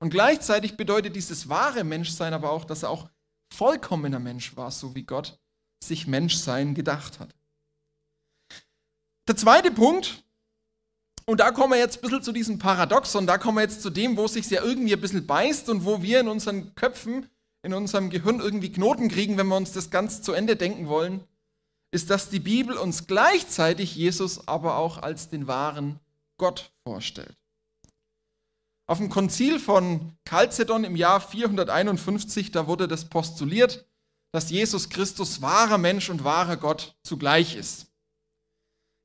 Und 0.00 0.10
gleichzeitig 0.10 0.76
bedeutet 0.76 1.14
dieses 1.14 1.48
wahre 1.48 1.84
Menschsein 1.84 2.32
aber 2.32 2.50
auch, 2.50 2.64
dass 2.64 2.82
er 2.82 2.90
auch 2.90 3.08
vollkommener 3.52 4.18
Mensch 4.18 4.56
war, 4.56 4.70
so 4.70 4.94
wie 4.94 5.02
Gott 5.04 5.38
sich 5.82 6.06
Menschsein 6.06 6.74
gedacht 6.74 7.20
hat. 7.20 7.34
Der 9.28 9.36
zweite 9.36 9.70
Punkt, 9.70 10.24
und 11.26 11.40
da 11.40 11.52
kommen 11.52 11.74
wir 11.74 11.78
jetzt 11.78 11.98
ein 11.98 12.00
bisschen 12.00 12.22
zu 12.22 12.32
diesem 12.32 12.58
Paradoxon, 12.58 13.26
da 13.26 13.38
kommen 13.38 13.58
wir 13.58 13.62
jetzt 13.62 13.82
zu 13.82 13.90
dem, 13.90 14.16
wo 14.16 14.24
es 14.24 14.32
sich 14.32 14.48
ja 14.50 14.62
irgendwie 14.64 14.94
ein 14.94 15.00
bisschen 15.00 15.26
beißt 15.26 15.68
und 15.68 15.84
wo 15.84 16.02
wir 16.02 16.20
in 16.20 16.28
unseren 16.28 16.74
Köpfen, 16.74 17.28
in 17.62 17.74
unserem 17.74 18.08
Gehirn 18.10 18.40
irgendwie 18.40 18.72
Knoten 18.72 19.08
kriegen, 19.08 19.36
wenn 19.36 19.48
wir 19.48 19.56
uns 19.56 19.72
das 19.72 19.90
ganz 19.90 20.22
zu 20.22 20.32
Ende 20.32 20.56
denken 20.56 20.88
wollen, 20.88 21.22
ist, 21.92 22.08
dass 22.08 22.30
die 22.30 22.40
Bibel 22.40 22.76
uns 22.76 23.06
gleichzeitig 23.06 23.94
Jesus 23.94 24.48
aber 24.48 24.76
auch 24.76 24.98
als 24.98 25.28
den 25.28 25.46
wahren 25.46 26.00
Gott 26.38 26.72
vorstellt. 26.84 27.36
Auf 28.90 28.98
dem 28.98 29.08
Konzil 29.08 29.60
von 29.60 30.16
Chalcedon 30.28 30.82
im 30.82 30.96
Jahr 30.96 31.20
451, 31.20 32.50
da 32.50 32.66
wurde 32.66 32.88
das 32.88 33.08
postuliert, 33.08 33.86
dass 34.32 34.50
Jesus 34.50 34.88
Christus 34.88 35.40
wahrer 35.40 35.78
Mensch 35.78 36.10
und 36.10 36.24
wahrer 36.24 36.56
Gott 36.56 36.96
zugleich 37.04 37.54
ist. 37.54 37.86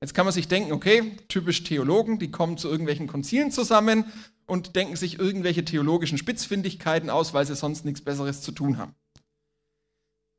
Jetzt 0.02 0.16
kann 0.16 0.26
man 0.26 0.34
sich 0.34 0.48
denken, 0.48 0.72
okay, 0.72 1.16
typisch 1.28 1.62
Theologen, 1.62 2.18
die 2.18 2.32
kommen 2.32 2.58
zu 2.58 2.68
irgendwelchen 2.68 3.06
Konzilen 3.06 3.52
zusammen 3.52 4.12
und 4.48 4.76
denken 4.76 4.96
sich 4.96 5.20
irgendwelche 5.20 5.64
theologischen 5.64 6.18
Spitzfindigkeiten 6.18 7.12
aus, 7.12 7.36
weil 7.36 7.46
sie 7.46 7.56
sonst 7.56 7.86
nichts 7.86 8.04
Besseres 8.04 8.42
zu 8.42 8.54
tun 8.54 8.80
haben. 8.80 8.96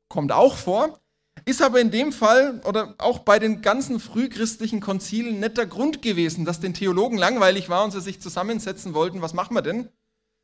Kommt 0.09 0.33
auch 0.33 0.57
vor, 0.57 0.99
ist 1.47 1.61
aber 1.61 1.79
in 1.79 1.91
dem 1.91 2.11
Fall 2.11 2.59
oder 2.65 2.93
auch 2.97 3.19
bei 3.19 3.39
den 3.39 3.61
ganzen 3.61 4.01
frühchristlichen 4.01 4.81
Konzilen 4.81 5.39
nicht 5.39 5.55
der 5.55 5.65
Grund 5.65 6.01
gewesen, 6.01 6.43
dass 6.43 6.59
den 6.59 6.73
Theologen 6.73 7.17
langweilig 7.17 7.69
war 7.69 7.85
und 7.85 7.91
sie 7.91 8.01
sich 8.01 8.19
zusammensetzen 8.19 8.93
wollten, 8.93 9.21
was 9.21 9.33
machen 9.33 9.55
wir 9.55 9.61
denn? 9.61 9.87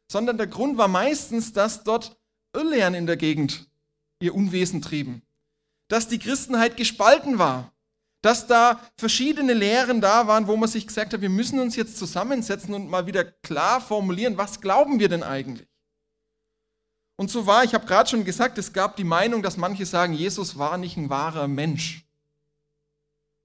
Sondern 0.09 0.37
der 0.37 0.47
Grund 0.47 0.77
war 0.77 0.87
meistens, 0.87 1.51
dass 1.51 1.83
dort 1.83 2.17
Irrlehren 2.55 2.93
in 2.93 3.05
der 3.05 3.17
Gegend 3.17 3.67
ihr 4.21 4.33
Unwesen 4.33 4.81
trieben. 4.81 5.23
Dass 5.89 6.07
die 6.07 6.19
Christenheit 6.19 6.77
gespalten 6.77 7.37
war. 7.37 7.73
Dass 8.21 8.47
da 8.47 8.79
verschiedene 8.95 9.53
Lehren 9.53 9.99
da 9.99 10.27
waren, 10.27 10.47
wo 10.47 10.55
man 10.55 10.69
sich 10.69 10.87
gesagt 10.87 11.11
hat, 11.11 11.19
wir 11.19 11.27
müssen 11.27 11.59
uns 11.59 11.75
jetzt 11.75 11.97
zusammensetzen 11.97 12.73
und 12.73 12.89
mal 12.89 13.07
wieder 13.07 13.25
klar 13.25 13.81
formulieren, 13.81 14.37
was 14.37 14.61
glauben 14.61 15.01
wir 15.01 15.09
denn 15.09 15.23
eigentlich? 15.23 15.67
Und 17.15 17.29
so 17.29 17.45
war, 17.45 17.63
ich 17.63 17.73
habe 17.73 17.85
gerade 17.85 18.09
schon 18.09 18.25
gesagt, 18.25 18.57
es 18.57 18.73
gab 18.73 18.95
die 18.95 19.03
Meinung, 19.03 19.43
dass 19.43 19.57
manche 19.57 19.85
sagen, 19.85 20.13
Jesus 20.13 20.57
war 20.57 20.77
nicht 20.77 20.97
ein 20.97 21.09
wahrer 21.09 21.47
Mensch. 21.47 22.05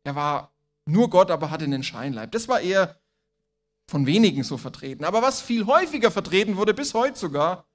Er 0.04 0.14
war 0.14 0.52
nur 0.86 1.10
Gott, 1.10 1.30
aber 1.30 1.50
hatte 1.50 1.64
einen 1.64 1.82
Scheinleib. 1.82 2.32
Das 2.32 2.48
war 2.48 2.60
eher 2.60 2.98
von 3.86 4.06
wenigen 4.06 4.42
so 4.42 4.56
vertreten. 4.56 5.04
Aber 5.04 5.22
was 5.22 5.40
viel 5.40 5.66
häufiger 5.66 6.10
vertreten 6.10 6.56
wurde, 6.56 6.74
bis 6.74 6.94
heute 6.94 7.18
sogar, 7.18 7.66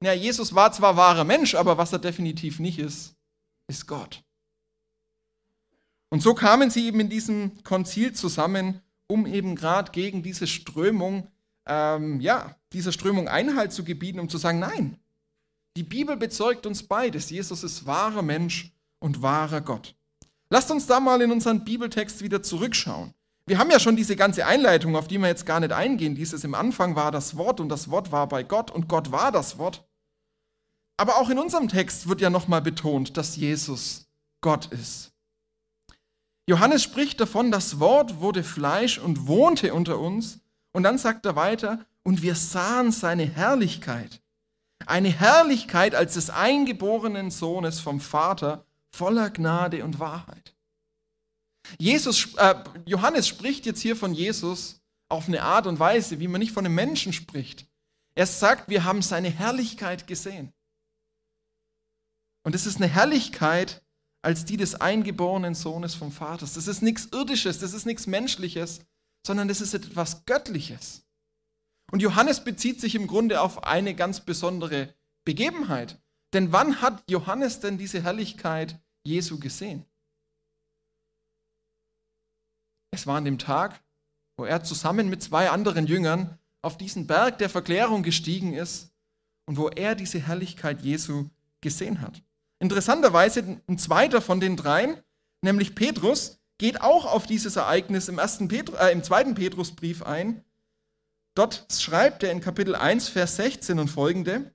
na, 0.00 0.12
Jesus 0.12 0.54
war 0.54 0.72
zwar 0.72 0.96
wahrer 0.96 1.24
Mensch, 1.24 1.54
aber 1.54 1.78
was 1.78 1.92
er 1.92 1.98
definitiv 1.98 2.58
nicht 2.58 2.78
ist, 2.78 3.14
ist 3.66 3.86
Gott. 3.86 4.22
Und 6.10 6.22
so 6.22 6.34
kamen 6.34 6.70
sie 6.70 6.86
eben 6.86 7.00
in 7.00 7.08
diesem 7.08 7.62
Konzil 7.62 8.12
zusammen, 8.12 8.82
um 9.06 9.26
eben 9.26 9.54
gerade 9.54 9.92
gegen 9.92 10.22
diese 10.22 10.46
Strömung, 10.46 11.28
ähm, 11.66 12.20
ja, 12.20 12.56
dieser 12.72 12.92
Strömung 12.92 13.28
Einhalt 13.28 13.72
zu 13.72 13.84
gebieten, 13.84 14.20
um 14.20 14.28
zu 14.28 14.38
sagen, 14.38 14.58
nein, 14.58 14.98
die 15.76 15.82
Bibel 15.82 16.16
bezeugt 16.16 16.66
uns 16.66 16.82
beides. 16.82 17.30
Jesus 17.30 17.62
ist 17.62 17.86
wahrer 17.86 18.22
Mensch 18.22 18.72
und 18.98 19.22
wahrer 19.22 19.60
Gott. 19.60 19.94
Lasst 20.50 20.70
uns 20.70 20.86
da 20.86 20.98
mal 20.98 21.22
in 21.22 21.30
unseren 21.30 21.64
Bibeltext 21.64 22.22
wieder 22.22 22.42
zurückschauen. 22.42 23.14
Wir 23.46 23.58
haben 23.58 23.70
ja 23.70 23.80
schon 23.80 23.96
diese 23.96 24.16
ganze 24.16 24.46
Einleitung, 24.46 24.96
auf 24.96 25.08
die 25.08 25.18
wir 25.18 25.28
jetzt 25.28 25.46
gar 25.46 25.60
nicht 25.60 25.72
eingehen. 25.72 26.14
Dieses 26.14 26.44
im 26.44 26.54
Anfang 26.54 26.96
war 26.96 27.10
das 27.10 27.36
Wort 27.36 27.60
und 27.60 27.68
das 27.68 27.90
Wort 27.90 28.12
war 28.12 28.28
bei 28.28 28.42
Gott 28.42 28.70
und 28.70 28.88
Gott 28.88 29.12
war 29.12 29.32
das 29.32 29.58
Wort. 29.58 29.86
Aber 30.96 31.16
auch 31.16 31.30
in 31.30 31.38
unserem 31.38 31.68
Text 31.68 32.08
wird 32.08 32.20
ja 32.20 32.30
nochmal 32.30 32.62
betont, 32.62 33.16
dass 33.16 33.36
Jesus 33.36 34.06
Gott 34.40 34.66
ist. 34.66 35.12
Johannes 36.46 36.82
spricht 36.82 37.20
davon, 37.20 37.50
das 37.50 37.78
Wort 37.80 38.20
wurde 38.20 38.42
Fleisch 38.42 38.98
und 38.98 39.26
wohnte 39.26 39.72
unter 39.72 39.98
uns. 39.98 40.40
Und 40.72 40.82
dann 40.82 40.98
sagt 40.98 41.26
er 41.26 41.36
weiter, 41.36 41.86
und 42.02 42.22
wir 42.22 42.34
sahen 42.34 42.92
seine 42.92 43.24
Herrlichkeit. 43.24 44.20
Eine 44.90 45.10
Herrlichkeit 45.10 45.94
als 45.94 46.14
des 46.14 46.30
eingeborenen 46.30 47.30
Sohnes 47.30 47.78
vom 47.78 48.00
Vater, 48.00 48.66
voller 48.90 49.30
Gnade 49.30 49.84
und 49.84 50.00
Wahrheit. 50.00 50.56
Jesus, 51.78 52.34
äh, 52.34 52.56
Johannes 52.86 53.28
spricht 53.28 53.66
jetzt 53.66 53.80
hier 53.80 53.94
von 53.94 54.12
Jesus 54.12 54.80
auf 55.08 55.28
eine 55.28 55.44
Art 55.44 55.68
und 55.68 55.78
Weise, 55.78 56.18
wie 56.18 56.26
man 56.26 56.40
nicht 56.40 56.50
von 56.50 56.66
einem 56.66 56.74
Menschen 56.74 57.12
spricht. 57.12 57.68
Er 58.16 58.26
sagt, 58.26 58.68
wir 58.68 58.82
haben 58.82 59.00
seine 59.00 59.30
Herrlichkeit 59.30 60.08
gesehen. 60.08 60.52
Und 62.42 62.56
es 62.56 62.66
ist 62.66 62.78
eine 62.78 62.88
Herrlichkeit 62.88 63.84
als 64.22 64.44
die 64.44 64.56
des 64.56 64.74
eingeborenen 64.74 65.54
Sohnes 65.54 65.94
vom 65.94 66.10
Vater. 66.10 66.46
Das 66.52 66.66
ist 66.66 66.82
nichts 66.82 67.06
Irdisches, 67.12 67.60
das 67.60 67.74
ist 67.74 67.86
nichts 67.86 68.08
Menschliches, 68.08 68.80
sondern 69.24 69.46
das 69.46 69.60
ist 69.60 69.72
etwas 69.72 70.24
Göttliches. 70.24 71.04
Und 71.90 72.02
Johannes 72.02 72.44
bezieht 72.44 72.80
sich 72.80 72.94
im 72.94 73.06
Grunde 73.06 73.40
auf 73.40 73.64
eine 73.64 73.94
ganz 73.94 74.20
besondere 74.20 74.94
Begebenheit. 75.24 76.00
Denn 76.32 76.52
wann 76.52 76.80
hat 76.80 77.02
Johannes 77.10 77.60
denn 77.60 77.78
diese 77.78 78.02
Herrlichkeit 78.02 78.78
Jesu 79.04 79.40
gesehen? 79.40 79.84
Es 82.92 83.06
war 83.06 83.16
an 83.16 83.24
dem 83.24 83.38
Tag, 83.38 83.82
wo 84.36 84.44
er 84.44 84.62
zusammen 84.62 85.08
mit 85.08 85.22
zwei 85.22 85.50
anderen 85.50 85.86
Jüngern 85.86 86.38
auf 86.62 86.76
diesen 86.76 87.06
Berg 87.06 87.38
der 87.38 87.48
Verklärung 87.48 88.02
gestiegen 88.02 88.52
ist 88.52 88.92
und 89.46 89.56
wo 89.56 89.68
er 89.68 89.94
diese 89.94 90.18
Herrlichkeit 90.18 90.82
Jesu 90.82 91.28
gesehen 91.60 92.00
hat. 92.00 92.22
Interessanterweise 92.58 93.60
ein 93.66 93.78
zweiter 93.78 94.20
von 94.20 94.40
den 94.40 94.56
dreien, 94.56 94.96
nämlich 95.42 95.74
Petrus, 95.74 96.38
geht 96.58 96.82
auch 96.82 97.06
auf 97.06 97.26
dieses 97.26 97.56
Ereignis 97.56 98.08
im, 98.08 98.18
ersten 98.18 98.48
Petru, 98.48 98.76
äh, 98.76 98.92
im 98.92 99.02
zweiten 99.02 99.34
Petrusbrief 99.34 100.02
ein. 100.02 100.44
Dort 101.34 101.66
schreibt 101.72 102.22
er 102.22 102.32
in 102.32 102.40
Kapitel 102.40 102.74
1, 102.74 103.08
Vers 103.08 103.36
16 103.36 103.78
und 103.78 103.88
folgende, 103.88 104.52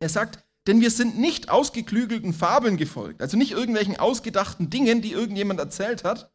er 0.00 0.08
sagt, 0.08 0.44
denn 0.66 0.80
wir 0.80 0.90
sind 0.90 1.18
nicht 1.18 1.48
ausgeklügelten 1.48 2.32
Fabeln 2.32 2.76
gefolgt, 2.76 3.22
also 3.22 3.36
nicht 3.36 3.52
irgendwelchen 3.52 3.98
ausgedachten 3.98 4.70
Dingen, 4.70 5.02
die 5.02 5.12
irgendjemand 5.12 5.60
erzählt 5.60 6.04
hat, 6.04 6.32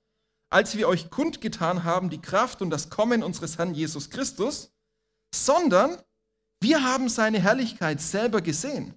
als 0.50 0.78
wir 0.78 0.88
euch 0.88 1.10
kundgetan 1.10 1.84
haben 1.84 2.10
die 2.10 2.22
Kraft 2.22 2.62
und 2.62 2.70
das 2.70 2.90
Kommen 2.90 3.24
unseres 3.24 3.58
Herrn 3.58 3.74
Jesus 3.74 4.10
Christus, 4.10 4.72
sondern 5.34 5.98
wir 6.62 6.84
haben 6.84 7.10
seine 7.10 7.40
Herrlichkeit 7.40 8.02
selber 8.02 8.42
gesehen. 8.42 8.94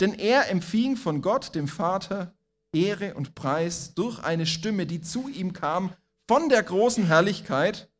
Denn 0.00 0.14
er 0.14 0.50
empfing 0.50 0.96
von 0.96 1.22
Gott, 1.22 1.54
dem 1.54 1.66
Vater, 1.66 2.34
Ehre 2.72 3.14
und 3.14 3.34
Preis 3.34 3.94
durch 3.94 4.20
eine 4.20 4.46
Stimme, 4.46 4.86
die 4.86 5.00
zu 5.00 5.28
ihm 5.28 5.52
kam 5.52 5.94
von 6.28 6.48
der 6.48 6.62
großen 6.62 7.04
Herrlichkeit. 7.04 7.90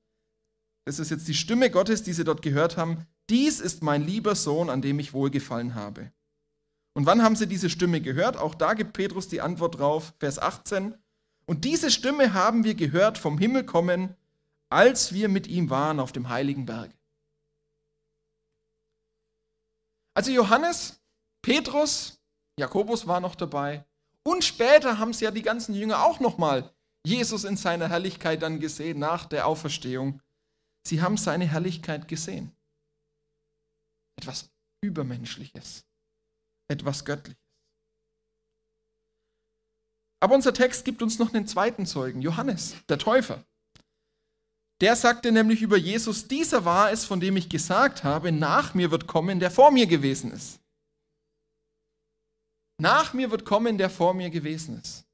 Das 0.89 0.99
ist 0.99 1.11
jetzt 1.11 1.29
die 1.29 1.35
Stimme 1.35 1.71
Gottes, 1.71 2.03
die 2.03 2.15
sie 2.15 2.25
dort 2.25 2.41
gehört 2.41 2.79
haben. 2.79 3.07
Dies 3.29 3.61
ist 3.61 3.83
mein 3.83 4.07
lieber 4.07 4.35
Sohn, 4.35 4.71
an 4.71 4.81
dem 4.81 4.99
ich 4.99 5.13
wohlgefallen 5.13 5.75
habe. 5.75 6.11
Und 6.95 7.05
wann 7.05 7.23
haben 7.23 7.37
sie 7.37 7.47
diese 7.47 7.69
Stimme 7.69 8.01
gehört? 8.01 8.39
Auch 8.39 8.55
da 8.55 8.73
gibt 8.73 8.95
Petrus 8.95 9.29
die 9.29 9.43
Antwort 9.43 9.79
drauf, 9.79 10.15
Vers 10.19 10.39
18. 10.39 10.95
Und 11.45 11.67
diese 11.67 11.91
Stimme 11.91 12.33
haben 12.33 12.65
wir 12.65 12.75
gehört 12.75 13.19
vom 13.19 13.37
Himmel 13.37 13.65
kommen, 13.65 14.17
als 14.71 15.13
wir 15.13 15.29
mit 15.29 15.47
ihm 15.47 15.69
waren 15.69 16.01
auf 16.01 16.13
dem 16.13 16.31
heiligen 16.31 16.65
Berg. 16.65 16.91
Also 20.15 20.31
Johannes, 20.31 21.03
Petrus, 21.43 22.19
Jakobus 22.59 23.07
war 23.07 23.21
noch 23.21 23.35
dabei 23.35 23.85
und 24.23 24.43
später 24.43 24.99
haben 24.99 25.13
sie 25.13 25.27
ja 25.27 25.33
die 25.33 25.43
ganzen 25.43 25.75
Jünger 25.75 26.03
auch 26.03 26.19
nochmal 26.19 26.73
Jesus 27.05 27.45
in 27.45 27.59
seiner 27.59 27.91
Herrlichkeit 27.91 28.41
dann 28.41 28.59
gesehen 28.59 28.99
nach 28.99 29.27
der 29.27 29.47
Auferstehung. 29.47 30.23
Sie 30.87 31.03
haben 31.03 31.17
seine 31.17 31.47
Herrlichkeit 31.47 32.09
gesehen 32.09 32.53
etwas 34.19 34.51
Übermenschliches, 34.83 35.87
etwas 36.69 37.05
Göttliches. 37.05 37.41
Aber 40.21 40.35
unser 40.35 40.53
Text 40.53 40.85
gibt 40.85 41.03
uns 41.03 41.19
noch 41.19 41.33
einen 41.33 41.47
zweiten 41.47 41.87
Zeugen, 41.87 42.21
Johannes, 42.21 42.75
der 42.89 42.99
Täufer. 42.99 43.45
Der 44.81 44.97
sagte 44.97 45.33
nämlich 45.33 45.63
über 45.63 45.77
Jesus, 45.77 46.27
dieser 46.29 46.65
war 46.65 46.91
es, 46.91 47.05
von 47.05 47.21
dem 47.21 47.37
ich 47.37 47.49
gesagt 47.49 48.05
habe, 48.05 48.33
nach 48.33 48.75
mir 48.75 48.91
wird 48.91 49.07
kommen, 49.07 49.41
der 49.41 49.51
vor 49.51 49.71
mir 49.71 49.87
gewesen 49.87 50.33
ist. 50.33 50.61
Nach 52.81 53.13
mir 53.13 53.31
wird 53.31 53.45
kommen, 53.45 53.79
der 53.79 53.91
vor 53.91 54.15
mir 54.15 54.31
gewesen 54.31 54.81
ist. 54.81 55.05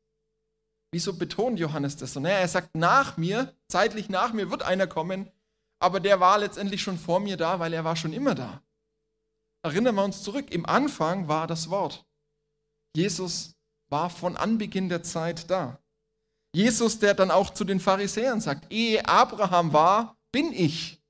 Wieso 0.92 1.14
betont 1.14 1.58
Johannes 1.58 1.96
das 1.96 2.12
so? 2.12 2.20
Naja, 2.20 2.38
er 2.38 2.48
sagt, 2.48 2.74
nach 2.74 3.16
mir, 3.16 3.54
zeitlich 3.68 4.08
nach 4.08 4.32
mir 4.32 4.50
wird 4.50 4.62
einer 4.62 4.86
kommen, 4.86 5.30
aber 5.80 6.00
der 6.00 6.20
war 6.20 6.38
letztendlich 6.38 6.82
schon 6.82 6.98
vor 6.98 7.20
mir 7.20 7.36
da, 7.36 7.58
weil 7.58 7.72
er 7.72 7.84
war 7.84 7.96
schon 7.96 8.12
immer 8.12 8.34
da. 8.34 8.62
Erinnern 9.62 9.94
wir 9.94 10.04
uns 10.04 10.22
zurück, 10.22 10.50
im 10.50 10.66
Anfang 10.66 11.28
war 11.28 11.46
das 11.46 11.70
Wort. 11.70 12.06
Jesus 12.94 13.56
war 13.88 14.10
von 14.10 14.36
Anbeginn 14.36 14.88
der 14.88 15.02
Zeit 15.02 15.50
da. 15.50 15.80
Jesus, 16.54 16.98
der 16.98 17.14
dann 17.14 17.30
auch 17.30 17.50
zu 17.50 17.64
den 17.64 17.80
Pharisäern 17.80 18.40
sagt, 18.40 18.72
ehe 18.72 19.04
Abraham 19.06 19.72
war, 19.72 20.16
bin 20.30 20.52
ich. 20.52 21.02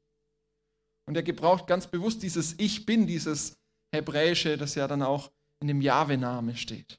Und 1.07 1.17
er 1.17 1.23
gebraucht 1.23 1.67
ganz 1.67 1.87
bewusst 1.87 2.23
dieses 2.23 2.59
Ich 2.59 2.87
bin, 2.87 3.07
dieses 3.07 3.59
Hebräische, 3.95 4.57
das 4.57 4.75
ja 4.75 4.89
dann 4.89 5.03
auch 5.03 5.31
in 5.61 5.69
dem 5.69 5.81
Jahwe-Name 5.81 6.57
steht. 6.57 6.99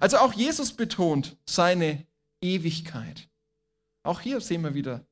Also 0.00 0.18
auch 0.18 0.32
Jesus 0.32 0.72
betont 0.72 1.36
seine 1.48 2.06
Ewigkeit. 2.40 3.28
Auch 4.04 4.20
hier 4.20 4.40
sehen 4.40 4.62
wir 4.62 4.74
wieder, 4.74 5.06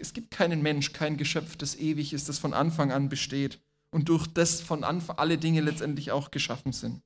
es 0.00 0.12
gibt 0.12 0.30
keinen 0.30 0.62
Mensch, 0.62 0.92
kein 0.92 1.16
Geschöpf, 1.16 1.56
das 1.56 1.76
ewig 1.76 2.12
ist, 2.12 2.28
das 2.28 2.38
von 2.38 2.54
Anfang 2.54 2.92
an 2.92 3.08
besteht 3.08 3.60
und 3.90 4.08
durch 4.08 4.26
das 4.26 4.60
von 4.60 4.84
Anfang 4.84 5.18
alle 5.18 5.38
Dinge 5.38 5.60
letztendlich 5.60 6.12
auch 6.12 6.30
geschaffen 6.30 6.72
sind. 6.72 7.02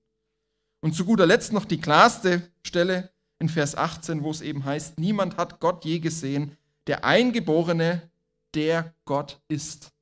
Und 0.81 0.95
zu 0.95 1.05
guter 1.05 1.27
Letzt 1.27 1.53
noch 1.53 1.65
die 1.65 1.81
klarste 1.81 2.51
Stelle 2.63 3.13
in 3.39 3.49
Vers 3.49 3.75
18, 3.75 4.23
wo 4.23 4.31
es 4.31 4.41
eben 4.41 4.65
heißt, 4.65 4.99
niemand 4.99 5.37
hat 5.37 5.61
Gott 5.61 5.85
je 5.85 5.99
gesehen, 5.99 6.57
der 6.87 7.05
Eingeborene, 7.05 8.11
der 8.55 8.95
Gott 9.05 9.41
ist. 9.49 9.93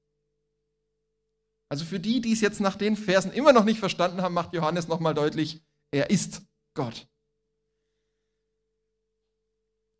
Also 1.69 1.85
für 1.85 2.01
die, 2.01 2.21
die 2.21 2.33
es 2.33 2.41
jetzt 2.41 2.61
nach 2.61 2.77
den 2.77 2.97
Versen 2.97 3.33
immer 3.33 3.53
noch 3.53 3.65
nicht 3.65 3.79
verstanden 3.79 4.23
haben, 4.23 4.35
macht 4.35 4.55
Johannes 4.55 4.89
nochmal 4.89 5.15
deutlich, 5.15 5.63
er 5.91 6.11
ist 6.11 6.43
Gott. 6.75 7.09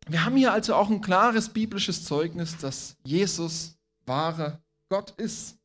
Wir 0.09 0.25
haben 0.25 0.35
hier 0.35 0.51
also 0.51 0.73
auch 0.73 0.89
ein 0.89 1.01
klares 1.01 1.49
biblisches 1.49 2.03
Zeugnis, 2.03 2.57
dass 2.57 2.97
Jesus 3.03 3.77
wahrer 4.07 4.59
Gott 4.89 5.11
ist. 5.11 5.55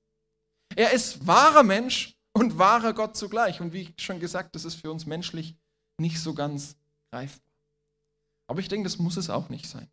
Er 0.76 0.92
ist 0.92 1.26
wahrer 1.26 1.62
Mensch 1.62 2.14
und 2.34 2.58
wahrer 2.58 2.92
Gott 2.92 3.16
zugleich. 3.16 3.62
Und 3.62 3.72
wie 3.72 3.94
schon 3.98 4.20
gesagt, 4.20 4.54
das 4.54 4.66
ist 4.66 4.74
für 4.74 4.90
uns 4.90 5.06
menschlich 5.06 5.56
nicht 5.98 6.20
so 6.20 6.34
ganz 6.34 6.76
greifbar. 7.10 7.40
Aber 8.46 8.60
ich 8.60 8.68
denke, 8.68 8.84
das 8.84 8.98
muss 8.98 9.16
es 9.16 9.30
auch 9.30 9.48
nicht 9.48 9.66
sein. 9.66 9.88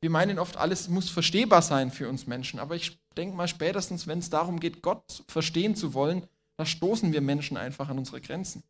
Wir 0.00 0.10
meinen 0.10 0.40
oft, 0.40 0.56
alles 0.56 0.88
muss 0.88 1.08
verstehbar 1.08 1.62
sein 1.62 1.92
für 1.92 2.08
uns 2.08 2.26
Menschen. 2.26 2.58
Aber 2.58 2.74
ich 2.74 2.98
denke 3.16 3.36
mal, 3.36 3.46
spätestens, 3.46 4.08
wenn 4.08 4.18
es 4.18 4.28
darum 4.28 4.58
geht, 4.58 4.82
Gott 4.82 5.22
verstehen 5.28 5.76
zu 5.76 5.94
wollen, 5.94 6.26
da 6.56 6.66
stoßen 6.66 7.12
wir 7.12 7.20
Menschen 7.20 7.56
einfach 7.56 7.88
an 7.88 7.98
unsere 7.98 8.20
Grenzen. 8.20 8.64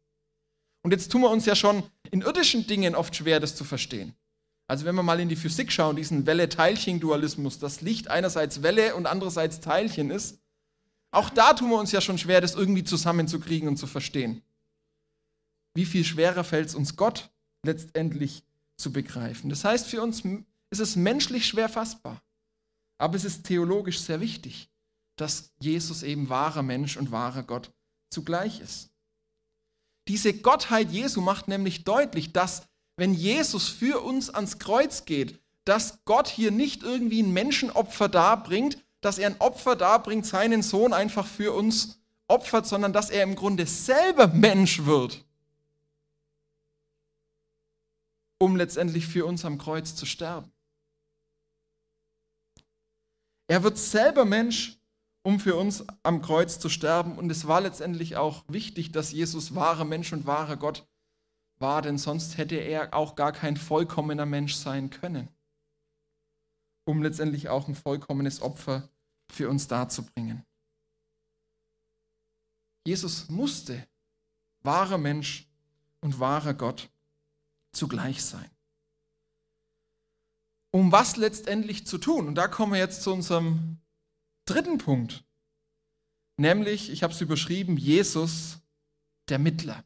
Und 0.82 0.90
jetzt 0.90 1.10
tun 1.10 1.22
wir 1.22 1.30
uns 1.30 1.46
ja 1.46 1.56
schon 1.56 1.82
in 2.10 2.20
irdischen 2.20 2.66
Dingen 2.66 2.94
oft 2.94 3.16
schwer, 3.16 3.40
das 3.40 3.56
zu 3.56 3.64
verstehen. 3.64 4.14
Also 4.66 4.84
wenn 4.84 4.94
wir 4.94 5.02
mal 5.02 5.20
in 5.20 5.28
die 5.28 5.36
Physik 5.36 5.70
schauen, 5.70 5.96
diesen 5.96 6.26
Welle-Teilchen-Dualismus, 6.26 7.58
dass 7.58 7.82
Licht 7.82 8.08
einerseits 8.08 8.62
Welle 8.62 8.94
und 8.94 9.06
andererseits 9.06 9.60
Teilchen 9.60 10.10
ist, 10.10 10.38
auch 11.10 11.30
da 11.30 11.52
tun 11.52 11.70
wir 11.70 11.78
uns 11.78 11.92
ja 11.92 12.00
schon 12.00 12.18
schwer, 12.18 12.40
das 12.40 12.54
irgendwie 12.54 12.82
zusammenzukriegen 12.82 13.68
und 13.68 13.76
zu 13.76 13.86
verstehen. 13.86 14.42
Wie 15.74 15.84
viel 15.84 16.04
schwerer 16.04 16.44
fällt 16.44 16.68
es 16.68 16.74
uns 16.74 16.96
Gott 16.96 17.30
letztendlich 17.64 18.42
zu 18.76 18.92
begreifen? 18.92 19.50
Das 19.50 19.64
heißt, 19.64 19.86
für 19.86 20.02
uns 20.02 20.24
ist 20.70 20.80
es 20.80 20.96
menschlich 20.96 21.46
schwer 21.46 21.68
fassbar, 21.68 22.22
aber 22.98 23.16
es 23.16 23.24
ist 23.24 23.44
theologisch 23.44 24.00
sehr 24.00 24.20
wichtig, 24.20 24.70
dass 25.16 25.52
Jesus 25.60 26.02
eben 26.02 26.28
wahrer 26.28 26.62
Mensch 26.62 26.96
und 26.96 27.12
wahrer 27.12 27.42
Gott 27.42 27.72
zugleich 28.10 28.60
ist. 28.60 28.90
Diese 30.08 30.34
Gottheit 30.34 30.90
Jesu 30.90 31.20
macht 31.20 31.48
nämlich 31.48 31.84
deutlich, 31.84 32.32
dass 32.32 32.68
wenn 32.96 33.14
Jesus 33.14 33.68
für 33.68 34.00
uns 34.02 34.30
ans 34.30 34.58
Kreuz 34.58 35.04
geht, 35.04 35.40
dass 35.64 36.04
Gott 36.04 36.28
hier 36.28 36.50
nicht 36.50 36.82
irgendwie 36.82 37.22
ein 37.22 37.32
Menschenopfer 37.32 38.08
darbringt, 38.08 38.78
dass 39.00 39.18
er 39.18 39.28
ein 39.28 39.40
Opfer 39.40 39.76
darbringt, 39.76 40.26
seinen 40.26 40.62
Sohn 40.62 40.92
einfach 40.92 41.26
für 41.26 41.52
uns 41.52 42.00
opfert, 42.28 42.66
sondern 42.66 42.92
dass 42.92 43.10
er 43.10 43.22
im 43.22 43.36
Grunde 43.36 43.66
selber 43.66 44.28
Mensch 44.28 44.84
wird, 44.84 45.24
um 48.38 48.56
letztendlich 48.56 49.06
für 49.06 49.26
uns 49.26 49.44
am 49.44 49.58
Kreuz 49.58 49.94
zu 49.94 50.06
sterben. 50.06 50.50
Er 53.46 53.62
wird 53.62 53.76
selber 53.76 54.24
Mensch, 54.24 54.78
um 55.22 55.40
für 55.40 55.56
uns 55.56 55.84
am 56.02 56.22
Kreuz 56.22 56.58
zu 56.58 56.68
sterben. 56.68 57.18
Und 57.18 57.30
es 57.30 57.46
war 57.46 57.60
letztendlich 57.60 58.16
auch 58.16 58.44
wichtig, 58.48 58.92
dass 58.92 59.12
Jesus 59.12 59.54
wahrer 59.54 59.84
Mensch 59.84 60.12
und 60.12 60.26
wahrer 60.26 60.56
Gott 60.56 60.86
war, 61.58 61.82
denn 61.82 61.98
sonst 61.98 62.36
hätte 62.38 62.56
er 62.56 62.94
auch 62.94 63.14
gar 63.14 63.32
kein 63.32 63.56
vollkommener 63.56 64.26
Mensch 64.26 64.54
sein 64.54 64.90
können, 64.90 65.28
um 66.84 67.02
letztendlich 67.02 67.48
auch 67.48 67.68
ein 67.68 67.74
vollkommenes 67.74 68.40
Opfer 68.42 68.88
für 69.30 69.48
uns 69.48 69.68
darzubringen. 69.68 70.44
Jesus 72.86 73.28
musste 73.28 73.86
wahrer 74.60 74.98
Mensch 74.98 75.48
und 76.00 76.20
wahrer 76.20 76.54
Gott 76.54 76.90
zugleich 77.72 78.22
sein. 78.22 78.50
Um 80.70 80.92
was 80.92 81.16
letztendlich 81.16 81.86
zu 81.86 81.98
tun? 81.98 82.26
Und 82.28 82.34
da 82.34 82.48
kommen 82.48 82.72
wir 82.72 82.80
jetzt 82.80 83.02
zu 83.02 83.12
unserem 83.12 83.78
dritten 84.44 84.78
Punkt, 84.78 85.24
nämlich, 86.36 86.90
ich 86.90 87.02
habe 87.02 87.12
es 87.12 87.20
überschrieben, 87.20 87.76
Jesus, 87.76 88.58
der 89.28 89.38
Mittler. 89.38 89.84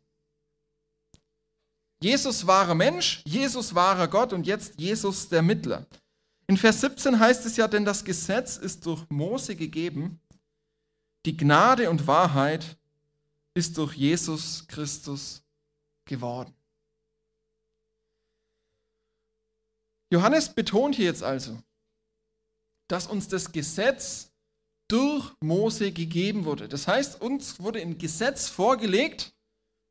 Jesus 2.01 2.47
wahrer 2.47 2.75
Mensch, 2.75 3.23
Jesus 3.25 3.75
wahrer 3.75 4.09
Gott 4.09 4.33
und 4.33 4.47
jetzt 4.47 4.79
Jesus 4.79 5.29
der 5.29 5.43
Mittler. 5.43 5.87
In 6.47 6.57
Vers 6.57 6.81
17 6.81 7.19
heißt 7.19 7.45
es 7.47 7.57
ja, 7.57 7.69
denn 7.69 7.85
das 7.85 8.05
Gesetz 8.05 8.57
ist 8.57 8.87
durch 8.87 9.05
Mose 9.11 9.57
gegeben, 9.57 10.21
die 11.27 11.37
Gnade 11.37 11.91
und 11.91 12.07
Wahrheit 12.07 12.79
ist 13.55 13.77
durch 13.77 13.95
Jesus 13.95 14.67
Christus 14.69 15.43
geworden. 16.05 16.55
Johannes 20.11 20.55
betont 20.55 20.95
hier 20.95 21.07
jetzt 21.07 21.23
also, 21.23 21.61
dass 22.89 23.07
uns 23.07 23.29
das 23.29 23.53
Gesetz 23.53 24.31
durch 24.89 25.35
Mose 25.41 25.93
gegeben 25.93 26.47
wurde. 26.47 26.67
Das 26.67 26.89
heißt, 26.89 27.21
uns 27.21 27.61
wurde 27.61 27.81
ein 27.81 27.99
Gesetz 27.99 28.49
vorgelegt. 28.49 29.35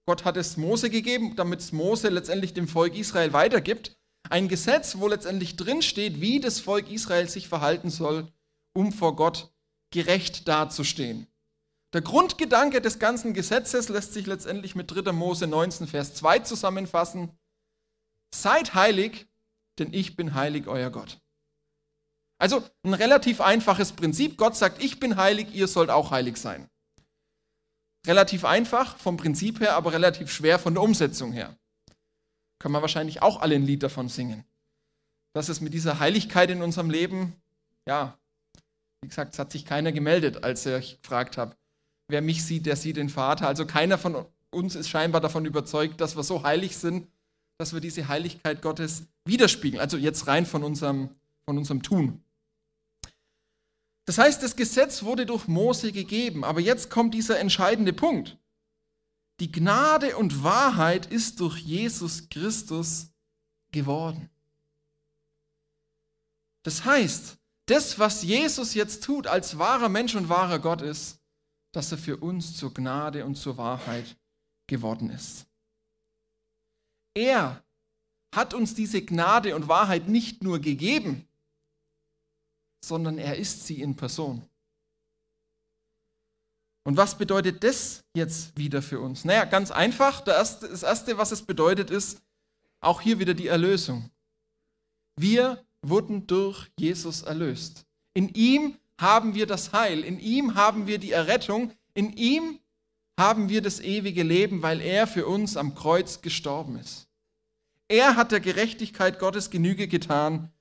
Gott 0.07 0.23
hat 0.23 0.37
es 0.37 0.55
Mose 0.55 0.89
gegeben, 0.89 1.35
damit 1.35 1.59
es 1.59 1.73
Mose 1.73 2.07
letztendlich 2.07 2.53
dem 2.53 2.69
Volk 2.69 2.95
Israel 2.95 3.33
weitergibt. 3.33 3.97
Ein 4.29 4.47
Gesetz, 4.47 4.97
wo 4.99 5.07
letztendlich 5.09 5.57
drinsteht, 5.57 6.21
wie 6.21 6.39
das 6.39 6.61
Volk 6.61 6.89
Israel 6.89 7.27
sich 7.27 7.49
verhalten 7.49 7.89
soll, 7.89 8.31
um 8.73 8.93
vor 8.93 9.17
Gott 9.17 9.51
gerecht 9.91 10.47
dazustehen. 10.47 11.27
Der 11.91 11.99
Grundgedanke 12.01 12.79
des 12.79 12.99
ganzen 12.99 13.33
Gesetzes 13.33 13.89
lässt 13.89 14.13
sich 14.13 14.27
letztendlich 14.27 14.75
mit 14.75 14.89
3. 14.89 15.11
Mose 15.11 15.45
19, 15.45 15.87
Vers 15.87 16.13
2 16.13 16.39
zusammenfassen. 16.39 17.37
Seid 18.33 18.75
heilig, 18.75 19.27
denn 19.77 19.91
ich 19.91 20.15
bin 20.15 20.35
heilig, 20.35 20.67
euer 20.67 20.89
Gott. 20.89 21.19
Also 22.37 22.63
ein 22.83 22.93
relativ 22.93 23.41
einfaches 23.41 23.91
Prinzip. 23.91 24.37
Gott 24.37 24.55
sagt, 24.55 24.81
ich 24.81 25.01
bin 25.01 25.17
heilig, 25.17 25.53
ihr 25.53 25.67
sollt 25.67 25.89
auch 25.89 26.11
heilig 26.11 26.37
sein. 26.37 26.69
Relativ 28.07 28.45
einfach 28.45 28.97
vom 28.97 29.17
Prinzip 29.17 29.59
her, 29.59 29.75
aber 29.75 29.91
relativ 29.91 30.31
schwer 30.31 30.59
von 30.59 30.73
der 30.73 30.83
Umsetzung 30.83 31.33
her. 31.33 31.55
Kann 32.59 32.71
man 32.71 32.81
wahrscheinlich 32.81 33.21
auch 33.21 33.41
alle 33.41 33.55
ein 33.55 33.65
Lied 33.65 33.83
davon 33.83 34.07
singen. 34.07 34.45
Dass 35.33 35.49
es 35.49 35.61
mit 35.61 35.73
dieser 35.73 35.99
Heiligkeit 35.99 36.49
in 36.49 36.61
unserem 36.61 36.89
Leben, 36.89 37.35
ja, 37.85 38.17
wie 39.01 39.09
gesagt, 39.09 39.33
es 39.33 39.39
hat 39.39 39.51
sich 39.51 39.65
keiner 39.65 39.91
gemeldet, 39.91 40.43
als 40.43 40.65
ich 40.65 41.01
gefragt 41.01 41.37
habe, 41.37 41.55
wer 42.07 42.21
mich 42.21 42.43
sieht, 42.43 42.65
der 42.65 42.77
sieht 42.77 42.97
den 42.97 43.09
Vater. 43.09 43.47
Also 43.47 43.65
keiner 43.65 43.97
von 43.97 44.25
uns 44.51 44.75
ist 44.75 44.89
scheinbar 44.89 45.21
davon 45.21 45.45
überzeugt, 45.45 45.99
dass 46.01 46.15
wir 46.15 46.23
so 46.23 46.43
heilig 46.43 46.77
sind, 46.77 47.07
dass 47.57 47.73
wir 47.73 47.81
diese 47.81 48.07
Heiligkeit 48.07 48.61
Gottes 48.61 49.03
widerspiegeln. 49.25 49.81
Also 49.81 49.97
jetzt 49.97 50.27
rein 50.27 50.45
von 50.45 50.63
unserem, 50.63 51.09
von 51.45 51.57
unserem 51.57 51.83
Tun. 51.83 52.23
Das 54.07 54.17
heißt, 54.17 54.41
das 54.41 54.55
Gesetz 54.55 55.03
wurde 55.03 55.25
durch 55.25 55.49
Mose 55.49 55.91
gegeben, 55.91 56.45
aber 56.45 56.61
jetzt 56.61 56.89
kommt 56.89 57.13
dieser 57.13 57.39
entscheidende 57.39 57.91
Punkt. 57.91 58.37
Die 59.41 59.51
Gnade 59.51 60.15
und 60.15 60.45
Wahrheit 60.45 61.07
ist 61.07 61.41
durch 61.41 61.57
Jesus 61.57 62.29
Christus 62.29 63.09
geworden. 63.73 64.29
Das 66.63 66.85
heißt, 66.85 67.37
das, 67.65 67.99
was 67.99 68.23
Jesus 68.23 68.75
jetzt 68.75 69.03
tut 69.03 69.27
als 69.27 69.59
wahrer 69.59 69.89
Mensch 69.89 70.15
und 70.15 70.29
wahrer 70.29 70.59
Gott 70.59 70.81
ist, 70.81 71.19
dass 71.73 71.91
er 71.91 71.97
für 71.97 72.15
uns 72.15 72.55
zur 72.55 72.73
Gnade 72.73 73.25
und 73.25 73.35
zur 73.35 73.57
Wahrheit 73.57 74.15
geworden 74.67 75.09
ist. 75.09 75.47
Er 77.13 77.61
hat 78.33 78.53
uns 78.53 78.73
diese 78.73 79.01
Gnade 79.03 79.53
und 79.53 79.67
Wahrheit 79.67 80.07
nicht 80.07 80.43
nur 80.43 80.59
gegeben, 80.59 81.26
sondern 82.83 83.17
er 83.17 83.37
ist 83.37 83.65
sie 83.65 83.81
in 83.81 83.95
Person. 83.95 84.47
Und 86.83 86.95
was 86.95 87.17
bedeutet 87.17 87.63
das 87.63 88.05
jetzt 88.15 88.57
wieder 88.57 88.81
für 88.81 89.01
uns? 89.01 89.25
Naja, 89.25 89.43
ganz 89.43 89.71
einfach. 89.71 90.21
Das 90.21 90.83
Erste, 90.83 91.17
was 91.17 91.33
es 91.33 91.41
bedeutet, 91.41 91.91
ist 91.91 92.21
auch 92.79 93.01
hier 93.01 93.19
wieder 93.19 93.33
die 93.33 93.47
Erlösung. 93.47 94.09
Wir 95.17 95.65
wurden 95.81 96.27
durch 96.27 96.69
Jesus 96.79 97.23
erlöst. 97.23 97.85
In 98.13 98.29
ihm 98.29 98.77
haben 98.99 99.35
wir 99.35 99.47
das 99.47 99.73
Heil, 99.73 100.03
in 100.03 100.19
ihm 100.19 100.55
haben 100.55 100.87
wir 100.87 100.97
die 100.97 101.11
Errettung, 101.11 101.73
in 101.93 102.13
ihm 102.13 102.59
haben 103.19 103.49
wir 103.49 103.61
das 103.61 103.79
ewige 103.79 104.23
Leben, 104.23 104.61
weil 104.61 104.81
er 104.81 105.07
für 105.07 105.27
uns 105.27 105.57
am 105.57 105.75
Kreuz 105.75 106.21
gestorben 106.21 106.77
ist. 106.77 107.07
Er 107.87 108.15
hat 108.15 108.31
der 108.31 108.39
Gerechtigkeit 108.39 109.19
Gottes 109.19 109.49
Genüge 109.49 109.87
getan 109.87 110.51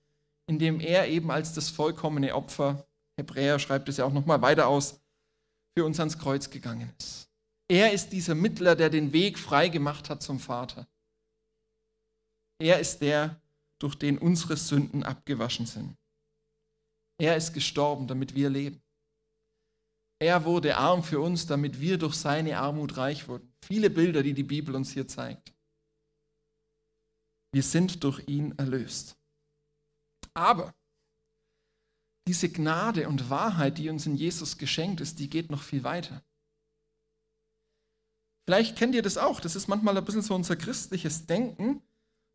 indem 0.46 0.80
er 0.80 1.09
eben 1.09 1.30
als 1.30 1.52
das 1.54 1.70
vollkommene 1.70 2.35
Opfer, 2.35 2.87
Hebräer 3.18 3.59
schreibt 3.59 3.88
es 3.88 3.96
ja 3.96 4.04
auch 4.04 4.12
nochmal 4.12 4.42
weiter 4.42 4.68
aus, 4.68 5.00
für 5.76 5.85
uns 5.85 5.98
ans 5.98 6.18
Kreuz 6.18 6.50
gegangen 6.50 6.92
ist. 6.98 7.28
Er 7.68 7.92
ist 7.92 8.11
dieser 8.11 8.35
Mittler, 8.35 8.76
der 8.76 8.90
den 8.90 9.12
Weg 9.12 9.38
frei 9.38 9.68
gemacht 9.68 10.09
hat 10.09 10.22
zum 10.22 10.38
Vater. 10.38 10.87
Er 12.59 12.78
ist 12.78 13.00
der, 13.00 13.40
durch 13.78 13.96
den 13.96 14.18
unsere 14.18 14.56
Sünden 14.56 15.02
abgewaschen 15.02 15.66
sind. 15.66 15.96
Er 17.18 17.37
ist 17.37 17.52
gestorben, 17.52 18.06
damit 18.06 18.35
wir 18.35 18.48
leben. 18.50 18.82
Er 20.18 20.44
wurde 20.44 20.76
arm 20.76 21.02
für 21.02 21.20
uns, 21.20 21.46
damit 21.46 21.80
wir 21.80 21.98
durch 21.98 22.14
seine 22.14 22.59
Armut 22.59 22.96
reich 22.96 23.28
wurden. 23.28 23.52
Viele 23.62 23.90
Bilder, 23.90 24.22
die 24.22 24.32
die 24.32 24.42
Bibel 24.42 24.74
uns 24.74 24.92
hier 24.92 25.06
zeigt. 25.06 25.52
Wir 27.52 27.62
sind 27.62 28.02
durch 28.02 28.26
ihn 28.26 28.56
erlöst. 28.59 29.18
Aber 30.37 30.75
diese 32.29 32.51
Gnade 32.51 33.09
und 33.09 33.31
Wahrheit, 33.31 33.79
die 33.79 33.88
uns 33.88 34.05
in 34.05 34.16
Jesus 34.16 34.59
geschenkt 34.59 35.01
ist, 35.01 35.18
die 35.18 35.31
geht 35.31 35.51
noch 35.51 35.62
viel 35.62 35.83
weiter. 35.83 36.22
Vielleicht 38.44 38.77
kennt 38.77 38.94
ihr 38.94 39.03
das 39.03 39.16
auch. 39.16 39.40
Das 39.40 39.57
ist 39.57 39.66
manchmal 39.66 39.96
ein 39.96 40.05
bisschen 40.05 40.22
so 40.22 40.35
unser 40.35 40.57
christliches 40.57 41.27
Denken, 41.27 41.83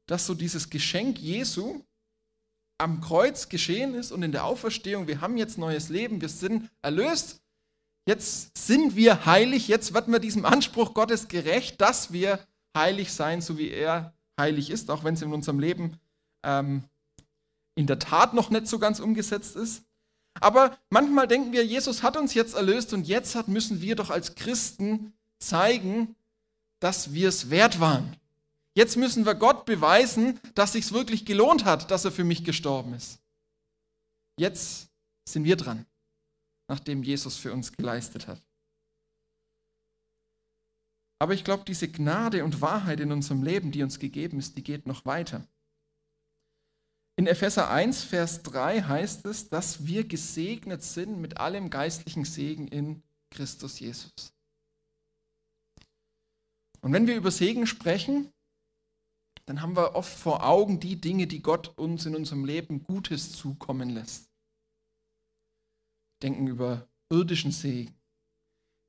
dass 0.07 0.25
so 0.25 0.33
dieses 0.33 0.69
Geschenk 0.69 1.19
Jesu 1.19 1.83
am 2.79 3.01
Kreuz 3.01 3.49
geschehen 3.49 3.93
ist 3.93 4.11
und 4.11 4.23
in 4.23 4.31
der 4.31 4.45
Auferstehung, 4.45 5.07
wir 5.07 5.21
haben 5.21 5.37
jetzt 5.37 5.59
neues 5.59 5.89
Leben, 5.89 6.19
wir 6.19 6.29
sind 6.29 6.71
erlöst, 6.81 7.41
jetzt 8.07 8.57
sind 8.57 8.95
wir 8.95 9.27
heilig, 9.27 9.67
jetzt 9.67 9.93
werden 9.93 10.11
wir 10.11 10.19
diesem 10.19 10.45
Anspruch 10.45 10.95
Gottes 10.95 11.27
gerecht, 11.27 11.79
dass 11.79 12.11
wir 12.11 12.39
heilig 12.75 13.13
sein, 13.13 13.41
so 13.41 13.59
wie 13.59 13.69
er 13.69 14.15
heilig 14.39 14.71
ist, 14.71 14.89
auch 14.89 15.03
wenn 15.03 15.13
es 15.13 15.21
in 15.21 15.31
unserem 15.31 15.59
Leben 15.59 15.99
ähm, 16.43 16.83
in 17.75 17.87
der 17.87 17.99
Tat 17.99 18.33
noch 18.33 18.49
nicht 18.49 18.67
so 18.67 18.79
ganz 18.79 18.99
umgesetzt 18.99 19.55
ist. 19.55 19.83
Aber 20.39 20.77
manchmal 20.89 21.27
denken 21.27 21.51
wir, 21.51 21.65
Jesus 21.65 22.03
hat 22.03 22.17
uns 22.17 22.33
jetzt 22.33 22.55
erlöst 22.55 22.93
und 22.93 23.07
jetzt 23.07 23.47
müssen 23.47 23.81
wir 23.81 23.95
doch 23.95 24.09
als 24.09 24.35
Christen 24.35 25.13
zeigen, 25.39 26.15
dass 26.79 27.13
wir 27.13 27.29
es 27.29 27.49
wert 27.49 27.79
waren. 27.79 28.15
Jetzt 28.73 28.95
müssen 28.95 29.25
wir 29.25 29.35
Gott 29.35 29.65
beweisen, 29.65 30.39
dass 30.55 30.73
sich 30.73 30.91
wirklich 30.91 31.25
gelohnt 31.25 31.65
hat, 31.65 31.91
dass 31.91 32.05
er 32.05 32.11
für 32.11 32.23
mich 32.23 32.43
gestorben 32.43 32.93
ist. 32.93 33.19
Jetzt 34.37 34.89
sind 35.27 35.43
wir 35.43 35.57
dran, 35.57 35.85
nachdem 36.67 37.03
Jesus 37.03 37.35
für 37.37 37.51
uns 37.51 37.73
geleistet 37.73 38.27
hat. 38.27 38.41
Aber 41.19 41.33
ich 41.33 41.43
glaube, 41.43 41.65
diese 41.67 41.87
Gnade 41.87 42.43
und 42.43 42.61
Wahrheit 42.61 42.99
in 42.99 43.11
unserem 43.11 43.43
Leben, 43.43 43.71
die 43.71 43.83
uns 43.83 43.99
gegeben 43.99 44.39
ist, 44.39 44.57
die 44.57 44.63
geht 44.63 44.87
noch 44.87 45.05
weiter. 45.05 45.45
In 47.21 47.27
Epheser 47.27 47.69
1, 47.69 48.03
Vers 48.03 48.41
3 48.41 48.81
heißt 48.81 49.27
es, 49.27 49.47
dass 49.47 49.85
wir 49.85 50.07
gesegnet 50.07 50.81
sind 50.81 51.21
mit 51.21 51.37
allem 51.37 51.69
geistlichen 51.69 52.25
Segen 52.25 52.67
in 52.67 53.03
Christus 53.29 53.79
Jesus. 53.79 54.33
Und 56.81 56.93
wenn 56.93 57.05
wir 57.05 57.15
über 57.15 57.29
Segen 57.29 57.67
sprechen, 57.67 58.33
dann 59.45 59.61
haben 59.61 59.75
wir 59.75 59.93
oft 59.93 60.11
vor 60.11 60.43
Augen 60.43 60.79
die 60.79 60.99
Dinge, 60.99 61.27
die 61.27 61.43
Gott 61.43 61.77
uns 61.77 62.07
in 62.07 62.15
unserem 62.15 62.43
Leben 62.43 62.81
Gutes 62.81 63.33
zukommen 63.33 63.91
lässt. 63.91 64.31
Wir 66.21 66.29
denken 66.29 66.47
über 66.47 66.89
irdischen 67.11 67.51
Segen. 67.51 67.93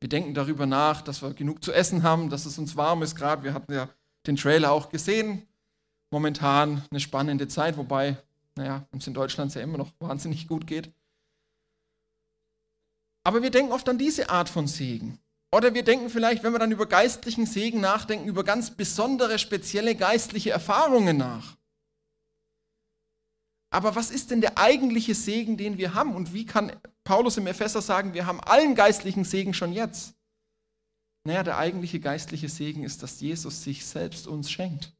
Wir 0.00 0.08
denken 0.08 0.32
darüber 0.32 0.64
nach, 0.64 1.02
dass 1.02 1.20
wir 1.20 1.34
genug 1.34 1.62
zu 1.62 1.70
essen 1.70 2.02
haben, 2.02 2.30
dass 2.30 2.46
es 2.46 2.56
uns 2.56 2.76
warm 2.76 3.02
ist. 3.02 3.14
Gerade 3.14 3.42
wir 3.42 3.52
hatten 3.52 3.74
ja 3.74 3.90
den 4.26 4.36
Trailer 4.36 4.72
auch 4.72 4.88
gesehen. 4.88 5.46
Momentan 6.12 6.84
eine 6.90 7.00
spannende 7.00 7.48
Zeit, 7.48 7.78
wobei, 7.78 8.18
naja, 8.54 8.86
uns 8.92 9.06
in 9.06 9.14
Deutschland 9.14 9.54
ja 9.54 9.62
immer 9.62 9.78
noch 9.78 9.90
wahnsinnig 9.98 10.46
gut 10.46 10.66
geht. 10.66 10.92
Aber 13.24 13.42
wir 13.42 13.50
denken 13.50 13.72
oft 13.72 13.88
an 13.88 13.98
diese 13.98 14.28
Art 14.28 14.48
von 14.48 14.66
Segen. 14.66 15.18
Oder 15.50 15.74
wir 15.74 15.84
denken 15.84 16.10
vielleicht, 16.10 16.42
wenn 16.42 16.52
wir 16.52 16.58
dann 16.58 16.72
über 16.72 16.86
geistlichen 16.86 17.46
Segen 17.46 17.80
nachdenken, 17.80 18.28
über 18.28 18.44
ganz 18.44 18.70
besondere, 18.70 19.38
spezielle 19.38 19.94
geistliche 19.94 20.50
Erfahrungen 20.50 21.16
nach. 21.16 21.56
Aber 23.70 23.94
was 23.94 24.10
ist 24.10 24.30
denn 24.30 24.42
der 24.42 24.58
eigentliche 24.58 25.14
Segen, 25.14 25.56
den 25.56 25.78
wir 25.78 25.94
haben? 25.94 26.14
Und 26.14 26.34
wie 26.34 26.44
kann 26.44 26.72
Paulus 27.04 27.38
im 27.38 27.46
Epheser 27.46 27.80
sagen, 27.80 28.12
wir 28.12 28.26
haben 28.26 28.40
allen 28.40 28.74
geistlichen 28.74 29.24
Segen 29.24 29.54
schon 29.54 29.72
jetzt? 29.72 30.14
Naja, 31.24 31.42
der 31.42 31.56
eigentliche 31.56 32.00
geistliche 32.00 32.50
Segen 32.50 32.84
ist, 32.84 33.02
dass 33.02 33.20
Jesus 33.20 33.62
sich 33.62 33.86
selbst 33.86 34.26
uns 34.26 34.50
schenkt. 34.50 34.92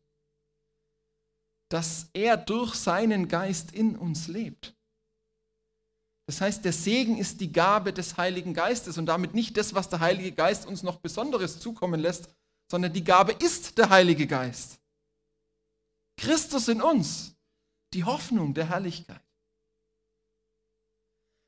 Dass 1.73 2.11
er 2.13 2.37
durch 2.37 2.75
seinen 2.75 3.29
Geist 3.29 3.73
in 3.73 3.97
uns 3.97 4.29
lebt. 4.29 4.75
Das 6.27 6.43
heißt, 6.43 6.67
der 6.67 6.75
Segen 6.75 7.17
ist 7.17 7.41
die 7.41 7.51
Gabe 7.51 7.95
des 7.95 8.19
Heiligen 8.19 8.53
Geistes 8.53 8.99
und 8.99 9.07
damit 9.07 9.33
nicht 9.33 9.57
das, 9.57 9.73
was 9.73 9.89
der 9.89 10.01
Heilige 10.01 10.33
Geist 10.33 10.67
uns 10.67 10.83
noch 10.83 10.97
Besonderes 10.97 11.61
zukommen 11.61 11.99
lässt, 11.99 12.29
sondern 12.71 12.93
die 12.93 13.03
Gabe 13.03 13.33
ist 13.33 13.79
der 13.79 13.89
Heilige 13.89 14.27
Geist. 14.27 14.81
Christus 16.19 16.69
in 16.69 16.83
uns, 16.83 17.35
die 17.95 18.05
Hoffnung 18.05 18.53
der 18.53 18.69
Herrlichkeit. 18.69 19.23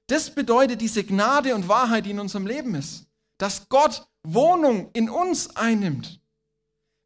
Das 0.06 0.34
bedeutet 0.34 0.80
diese 0.80 1.04
Gnade 1.04 1.54
und 1.54 1.68
Wahrheit, 1.68 2.06
die 2.06 2.12
in 2.12 2.20
unserem 2.20 2.46
Leben 2.46 2.74
ist, 2.74 3.06
dass 3.37 3.68
Gott 3.68 4.08
Wohnung 4.22 4.90
in 4.94 5.10
uns 5.10 5.54
einnimmt. 5.54 6.18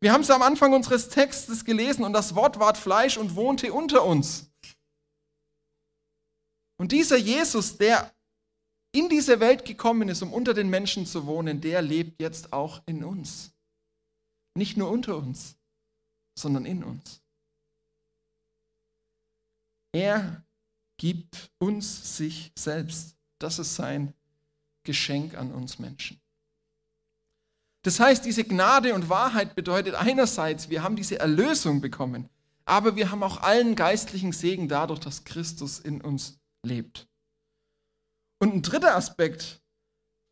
Wir 0.01 0.13
haben 0.13 0.21
es 0.21 0.31
am 0.31 0.43
Anfang 0.43 0.73
unseres 0.73 1.09
Textes 1.09 1.65
gelesen 1.65 2.05
und 2.05 2.13
das 2.13 2.35
Wort 2.35 2.59
ward 2.59 2.79
Fleisch 2.79 3.17
und 3.17 3.35
wohnte 3.35 3.73
unter 3.73 4.05
uns. 4.05 4.51
Und 6.81 6.93
dieser 6.93 7.17
Jesus, 7.17 7.77
der 7.77 8.15
in 8.93 9.09
diese 9.09 9.41
Welt 9.41 9.65
gekommen 9.65 10.09
ist, 10.09 10.23
um 10.23 10.33
unter 10.33 10.55
den 10.55 10.71
Menschen 10.71 11.05
zu 11.05 11.27
wohnen, 11.27 11.61
der 11.61 11.83
lebt 11.83 12.21
jetzt 12.21 12.53
auch 12.53 12.83
in 12.87 13.05
uns. 13.05 13.53
Nicht 14.55 14.77
nur 14.77 14.91
unter 14.91 15.17
uns, 15.17 15.57
sondern 16.39 16.65
in 16.65 16.85
uns. 16.85 17.21
Er 19.93 20.45
gibt 20.97 21.51
uns 21.59 22.17
sich 22.17 22.53
selbst. 22.57 23.17
Das 23.41 23.59
ist 23.59 23.75
sein 23.75 24.15
Geschenk 24.85 25.35
an 25.35 25.53
uns 25.53 25.79
Menschen. 25.79 26.21
Das 27.83 28.01
heißt, 28.01 28.25
diese 28.25 28.45
Gnade 28.45 28.95
und 28.95 29.09
Wahrheit 29.09 29.55
bedeutet 29.55 29.95
einerseits, 29.95 30.69
wir 30.69 30.83
haben 30.83 30.97
diese 30.97 31.19
Erlösung 31.19 31.81
bekommen, 31.81 32.29
aber 32.64 32.97
wir 32.97 33.11
haben 33.11 33.23
auch 33.23 33.41
allen 33.41 33.77
geistlichen 33.77 34.33
Segen 34.33 34.69
dadurch, 34.69 35.01
dass 35.01 35.25
Christus 35.25 35.79
in 35.79 36.01
uns 36.01 36.38
lebt. 36.64 37.09
Und 38.41 38.55
ein 38.55 38.62
dritter 38.62 38.97
Aspekt, 38.97 39.62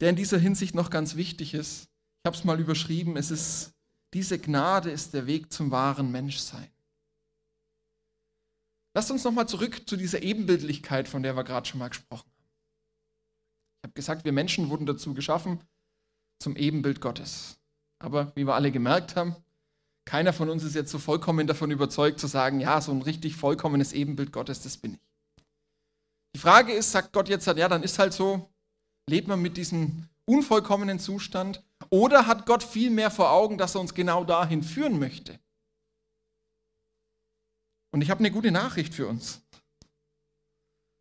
der 0.01 0.11
in 0.11 0.17
dieser 0.17 0.39
Hinsicht 0.39 0.75
noch 0.75 0.91
ganz 0.91 1.17
wichtig 1.17 1.55
ist, 1.55 1.85
ich 1.85 2.29
habe 2.29 2.37
es 2.37 2.45
mal 2.45 2.61
überschrieben, 2.61 3.17
es 3.17 3.31
ist, 3.31 3.73
diese 4.13 4.39
Gnade 4.39 4.91
ist 4.91 5.15
der 5.15 5.27
Weg 5.27 5.53
zum 5.53 5.71
wahren 5.71 6.11
Menschsein. 6.11 6.71
Lasst 8.95 9.11
uns 9.11 9.25
nochmal 9.25 9.49
zurück 9.49 9.89
zu 9.89 9.97
dieser 9.97 10.23
Ebenbildlichkeit, 10.23 11.07
von 11.07 11.23
der 11.23 11.37
wir 11.37 11.45
gerade 11.45 11.69
schon 11.69 11.79
mal 11.79 11.89
gesprochen 11.89 12.31
haben. 12.31 12.51
Ich 13.77 13.89
habe 13.89 13.95
gesagt, 13.95 14.25
wir 14.25 14.33
Menschen 14.33 14.71
wurden 14.71 14.87
dazu 14.87 15.15
geschaffen, 15.15 15.61
zum 16.39 16.57
Ebenbild 16.57 17.01
Gottes. 17.01 17.59
Aber 17.99 18.33
wie 18.35 18.45
wir 18.45 18.55
alle 18.55 18.71
gemerkt 18.71 19.17
haben, 19.17 19.37
keiner 20.05 20.33
von 20.33 20.49
uns 20.49 20.63
ist 20.63 20.75
jetzt 20.75 20.93
so 20.93 20.99
vollkommen 20.99 21.47
davon 21.47 21.71
überzeugt 21.71 22.21
zu 22.21 22.27
sagen, 22.27 22.61
ja, 22.61 22.81
so 22.81 22.93
ein 22.93 23.03
richtig 23.03 23.37
vollkommenes 23.37 23.93
Ebenbild 23.93 24.33
Gottes, 24.33 24.63
das 24.63 24.77
bin 24.77 24.95
ich. 24.95 25.01
Die 26.35 26.41
Frage 26.41 26.73
ist, 26.73 26.93
sagt 26.93 27.13
Gott 27.13 27.29
jetzt, 27.29 27.47
ja, 27.47 27.69
dann 27.69 27.83
ist 27.83 27.99
halt 27.99 28.13
so, 28.13 28.49
lebt 29.09 29.27
man 29.27 29.41
mit 29.41 29.57
diesem 29.57 30.09
unvollkommenen 30.27 30.99
Zustand 30.99 31.65
oder 31.91 32.27
hat 32.27 32.47
Gott 32.47 32.63
viel 32.63 32.91
mehr 32.91 33.11
vor 33.11 33.31
Augen, 33.33 33.59
dass 33.59 33.75
er 33.75 33.81
uns 33.81 33.95
genau 33.95 34.25
dahin 34.25 34.63
führen 34.63 34.99
möchte? 34.99 35.39
Und 37.93 38.03
ich 38.03 38.11
habe 38.11 38.21
eine 38.21 38.31
gute 38.31 38.51
Nachricht 38.51 38.95
für 38.95 39.07
uns. 39.07 39.41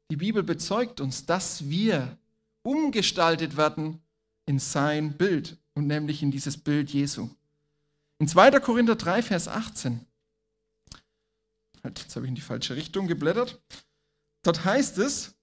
Die 0.09 0.17
Bibel 0.17 0.43
bezeugt 0.43 1.01
uns, 1.01 1.25
dass 1.25 1.67
wir 1.67 2.17
umgestaltet 2.63 3.57
werden 3.57 4.01
in 4.45 4.59
sein 4.59 5.17
Bild 5.17 5.57
und 5.73 5.87
nämlich 5.87 6.23
in 6.23 6.31
dieses 6.31 6.57
Bild 6.57 6.89
Jesu. 6.91 7.29
In 8.19 8.27
2. 8.27 8.51
Korinther 8.59 8.95
3, 8.95 9.21
Vers 9.21 9.47
18. 9.47 10.05
Halt, 11.83 11.99
jetzt 11.99 12.15
habe 12.15 12.25
ich 12.25 12.29
in 12.29 12.35
die 12.35 12.41
falsche 12.41 12.75
Richtung 12.75 13.07
geblättert. 13.07 13.61
Dort 14.43 14.63
heißt 14.63 14.97
es, 14.99 15.35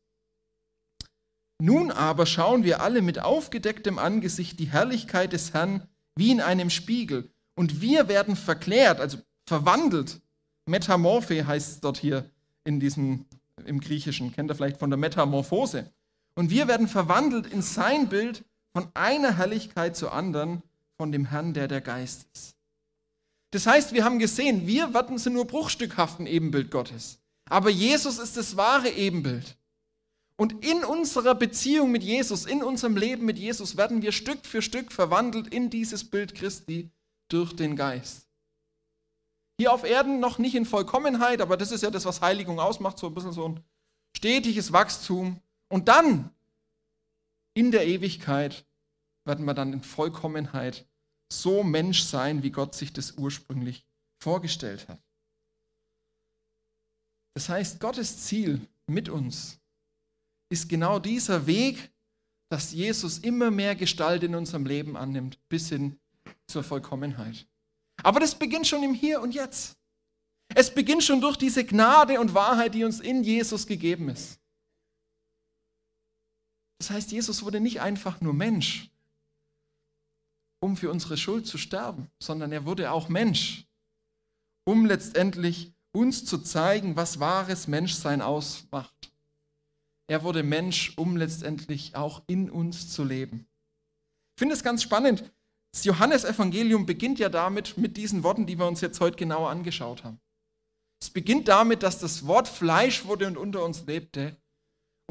nun 1.61 1.91
aber 1.91 2.27
schauen 2.27 2.65
wir 2.65 2.81
alle 2.81 3.03
mit 3.03 3.21
aufgedecktem 3.21 3.99
Angesicht 3.99 4.59
die 4.59 4.71
Herrlichkeit 4.71 5.33
des 5.33 5.53
Herrn 5.53 5.87
wie 6.17 6.31
in 6.31 6.41
einem 6.41 6.71
Spiegel. 6.71 7.31
Und 7.55 7.81
wir 7.81 8.09
werden 8.09 8.37
verklärt, 8.37 9.01
also 9.01 9.19
verwandelt. 9.47 10.21
Metamorphe 10.67 11.47
heißt 11.47 11.73
es 11.73 11.81
dort 11.81 11.99
hier 11.99 12.29
in 12.65 12.81
diesem, 12.81 13.27
im 13.65 13.81
Griechischen. 13.81 14.33
Kennt 14.33 14.51
ihr 14.51 14.55
vielleicht 14.55 14.79
von 14.79 14.91
der 14.91 14.97
Metamorphose. 14.97 15.93
Und 16.35 16.51
wir 16.51 16.67
werden 16.67 16.89
verwandelt 16.89 17.47
in 17.47 17.63
sein 17.63 18.09
Bild 18.09 18.45
von 18.73 18.89
einer 18.95 19.37
Herrlichkeit 19.37 19.97
zur 19.97 20.13
anderen, 20.13 20.63
von 20.97 21.13
dem 21.13 21.27
Herrn, 21.27 21.55
der 21.55 21.69
der 21.69 21.81
Geist 21.81 22.27
ist. 22.35 22.57
Das 23.51 23.67
heißt, 23.67 23.93
wir 23.93 24.05
haben 24.05 24.19
gesehen, 24.19 24.67
wir 24.67 24.95
werden 24.95 25.19
sind 25.19 25.35
nur 25.35 25.47
bruchstückhaften 25.47 26.27
Ebenbild 26.27 26.71
Gottes. 26.71 27.19
Aber 27.49 27.69
Jesus 27.69 28.19
ist 28.19 28.37
das 28.37 28.57
wahre 28.57 28.89
Ebenbild. 28.89 29.57
Und 30.37 30.65
in 30.65 30.85
unserer 30.85 31.35
Beziehung 31.35 31.91
mit 31.91 32.03
Jesus, 32.03 32.47
in 32.47 32.63
unserem 32.63 32.97
Leben 32.97 33.27
mit 33.27 33.39
Jesus 33.39 33.77
werden 33.77 34.01
wir 34.01 34.13
Stück 34.13 34.47
für 34.47 34.63
Stück 34.63 34.91
verwandelt 34.91 35.53
in 35.53 35.69
dieses 35.69 36.03
Bild 36.03 36.35
Christi 36.35 36.91
durch 37.29 37.55
den 37.55 37.77
Geist. 37.77 38.27
Hier 39.59 39.73
auf 39.73 39.85
Erden 39.85 40.19
noch 40.19 40.39
nicht 40.39 40.55
in 40.55 40.65
Vollkommenheit, 40.65 41.41
aber 41.43 41.57
das 41.57 41.71
ist 41.71 41.83
ja 41.83 41.91
das, 41.91 42.07
was 42.07 42.23
Heiligung 42.23 42.59
ausmacht, 42.59 42.99
so 42.99 43.07
ein 43.07 43.15
bisschen 43.15 43.33
so 43.33 43.49
ein 43.49 43.61
stetiges 44.17 44.73
Wachstum. 44.73 45.39
Und 45.69 45.89
dann 45.89 46.31
in 47.55 47.71
der 47.71 47.87
Ewigkeit 47.87 48.67
werden 49.25 49.45
wir 49.45 49.55
dann 49.55 49.73
in 49.73 49.83
Vollkommenheit 49.83 50.87
so 51.33 51.63
Mensch 51.63 52.03
sein, 52.03 52.43
wie 52.43 52.51
Gott 52.51 52.75
sich 52.75 52.93
das 52.93 53.13
ursprünglich 53.13 53.87
vorgestellt 54.21 54.89
hat. 54.89 55.03
Das 57.35 57.49
heißt, 57.49 57.81
Gottes 57.81 58.25
Ziel 58.25 58.61
mit 58.87 59.09
uns 59.09 59.59
ist 60.51 60.69
genau 60.69 60.99
dieser 60.99 61.47
Weg, 61.47 61.91
dass 62.51 62.73
Jesus 62.73 63.19
immer 63.19 63.51
mehr 63.51 63.75
Gestalt 63.75 64.23
in 64.23 64.35
unserem 64.35 64.67
Leben 64.67 64.97
annimmt, 64.97 65.39
bis 65.49 65.71
hin 65.71 65.99
zur 66.47 66.63
Vollkommenheit. 66.63 67.47
Aber 68.03 68.21
das 68.21 68.35
beginnt 68.35 68.67
schon 68.67 68.83
im 68.83 68.93
Hier 68.93 69.23
und 69.23 69.35
Jetzt. 69.35 69.79
Es 70.55 70.75
beginnt 70.75 71.03
schon 71.03 71.23
durch 71.23 71.39
diese 71.39 71.65
Gnade 71.65 72.21
und 72.21 72.35
Wahrheit, 72.35 72.75
die 72.75 72.85
uns 72.85 73.01
in 73.01 73.25
Jesus 73.25 73.67
gegeben 73.67 74.11
ist. 74.11 74.42
Das 76.83 76.91
heißt, 76.91 77.13
Jesus 77.13 77.45
wurde 77.45 77.61
nicht 77.61 77.81
einfach 77.81 78.21
nur 78.21 78.35
Mensch, 78.35 78.91
um 80.59 80.77
für 80.77 80.91
unsere 80.91 81.17
Schuld 81.17 81.47
zu 81.47 81.57
sterben, 81.57 82.11
sondern 82.19 82.51
er 82.51 82.67
wurde 82.67 82.91
auch 82.91 83.09
Mensch, 83.09 83.69
um 84.65 84.85
letztendlich 84.85 85.75
uns 85.93 86.25
zu 86.25 86.39
zeigen, 86.39 86.97
was 86.97 87.21
wahres 87.21 87.69
Menschsein 87.69 88.21
ausmacht. 88.21 89.13
Er 90.09 90.25
wurde 90.25 90.43
Mensch, 90.43 90.95
um 90.97 91.17
letztendlich 91.17 91.95
auch 91.95 92.25
in 92.27 92.51
uns 92.51 92.91
zu 92.91 93.05
leben. 93.05 93.47
Ich 94.35 94.41
finde 94.41 94.57
es 94.57 94.65
ganz 94.65 94.83
spannend. 94.83 95.33
Das 95.71 95.85
Johannesevangelium 95.85 96.85
beginnt 96.85 97.21
ja 97.21 97.29
damit, 97.29 97.79
mit 97.79 97.97
diesen 97.97 98.25
Worten, 98.25 98.45
die 98.45 98.59
wir 98.59 98.67
uns 98.67 98.81
jetzt 98.81 98.99
heute 98.99 99.19
genauer 99.19 99.51
angeschaut 99.51 100.03
haben. 100.03 100.21
Es 101.01 101.11
beginnt 101.11 101.47
damit, 101.47 101.85
dass 101.85 102.01
das 102.01 102.27
Wort 102.27 102.49
Fleisch 102.49 103.05
wurde 103.05 103.29
und 103.29 103.37
unter 103.37 103.65
uns 103.65 103.87
lebte. 103.87 104.37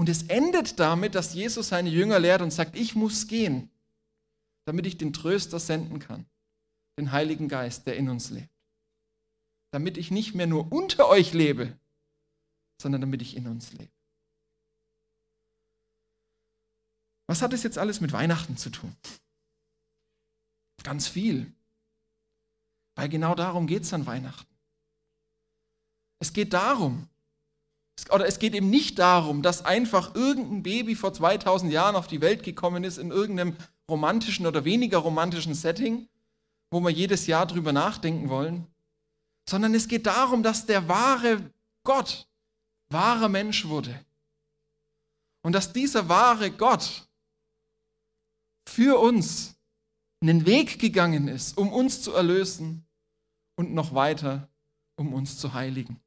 Und 0.01 0.09
es 0.09 0.23
endet 0.23 0.79
damit, 0.79 1.15
dass 1.15 1.33
Jesus 1.33 1.69
seine 1.69 1.89
Jünger 1.89 2.19
lehrt 2.19 2.41
und 2.41 2.51
sagt, 2.51 2.75
ich 2.75 2.95
muss 2.95 3.27
gehen, 3.27 3.69
damit 4.65 4.85
ich 4.87 4.97
den 4.97 5.13
Tröster 5.13 5.59
senden 5.59 5.99
kann, 5.99 6.25
den 6.97 7.11
Heiligen 7.11 7.47
Geist, 7.47 7.85
der 7.85 7.95
in 7.95 8.09
uns 8.09 8.31
lebt 8.31 8.51
damit 9.71 9.97
ich 9.97 10.11
nicht 10.11 10.35
mehr 10.35 10.47
nur 10.47 10.71
unter 10.71 11.07
euch 11.07 11.33
lebe, 11.33 11.77
sondern 12.81 13.01
damit 13.01 13.21
ich 13.21 13.35
in 13.35 13.47
uns 13.47 13.71
lebe. 13.71 13.91
Was 17.27 17.41
hat 17.41 17.53
es 17.53 17.63
jetzt 17.63 17.77
alles 17.77 18.01
mit 18.01 18.11
Weihnachten 18.11 18.57
zu 18.57 18.69
tun? 18.69 18.95
Ganz 20.83 21.07
viel. 21.07 21.53
Weil 22.95 23.07
genau 23.07 23.33
darum 23.35 23.67
geht 23.67 23.83
es 23.83 23.93
an 23.93 24.05
Weihnachten. 24.05 24.53
Es 26.19 26.33
geht 26.33 26.51
darum, 26.53 27.07
oder 28.09 28.25
es 28.25 28.39
geht 28.39 28.55
eben 28.55 28.69
nicht 28.69 28.99
darum, 28.99 29.41
dass 29.41 29.65
einfach 29.65 30.15
irgendein 30.15 30.63
Baby 30.63 30.95
vor 30.95 31.13
2000 31.13 31.71
Jahren 31.71 31.95
auf 31.95 32.07
die 32.07 32.21
Welt 32.21 32.43
gekommen 32.43 32.83
ist 32.83 32.97
in 32.97 33.11
irgendeinem 33.11 33.55
romantischen 33.89 34.47
oder 34.47 34.65
weniger 34.65 34.99
romantischen 34.99 35.53
Setting, 35.53 36.07
wo 36.71 36.79
wir 36.79 36.89
jedes 36.89 37.27
Jahr 37.27 37.45
drüber 37.45 37.73
nachdenken 37.73 38.29
wollen, 38.29 38.65
sondern 39.47 39.75
es 39.75 39.87
geht 39.87 40.05
darum, 40.05 40.41
dass 40.43 40.65
der 40.65 40.87
wahre 40.87 41.51
Gott 41.83 42.27
wahrer 42.91 43.29
Mensch 43.29 43.65
wurde. 43.65 44.05
Und 45.43 45.53
dass 45.53 45.73
dieser 45.73 46.07
wahre 46.07 46.51
Gott 46.51 47.07
für 48.67 48.99
uns 48.99 49.55
einen 50.21 50.45
Weg 50.45 50.79
gegangen 50.79 51.27
ist, 51.27 51.57
um 51.57 51.73
uns 51.73 52.01
zu 52.01 52.13
erlösen 52.13 52.85
und 53.55 53.73
noch 53.73 53.93
weiter, 53.93 54.49
um 54.97 55.13
uns 55.13 55.37
zu 55.37 55.53
heiligen. 55.53 55.99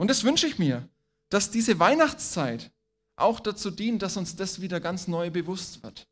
Und 0.00 0.08
das 0.08 0.24
wünsche 0.24 0.46
ich 0.46 0.58
mir, 0.58 0.88
dass 1.28 1.50
diese 1.50 1.78
Weihnachtszeit 1.78 2.72
auch 3.16 3.38
dazu 3.38 3.70
dient, 3.70 4.00
dass 4.00 4.16
uns 4.16 4.34
das 4.34 4.62
wieder 4.62 4.80
ganz 4.80 5.08
neu 5.08 5.28
bewusst 5.28 5.82
wird. 5.82 6.08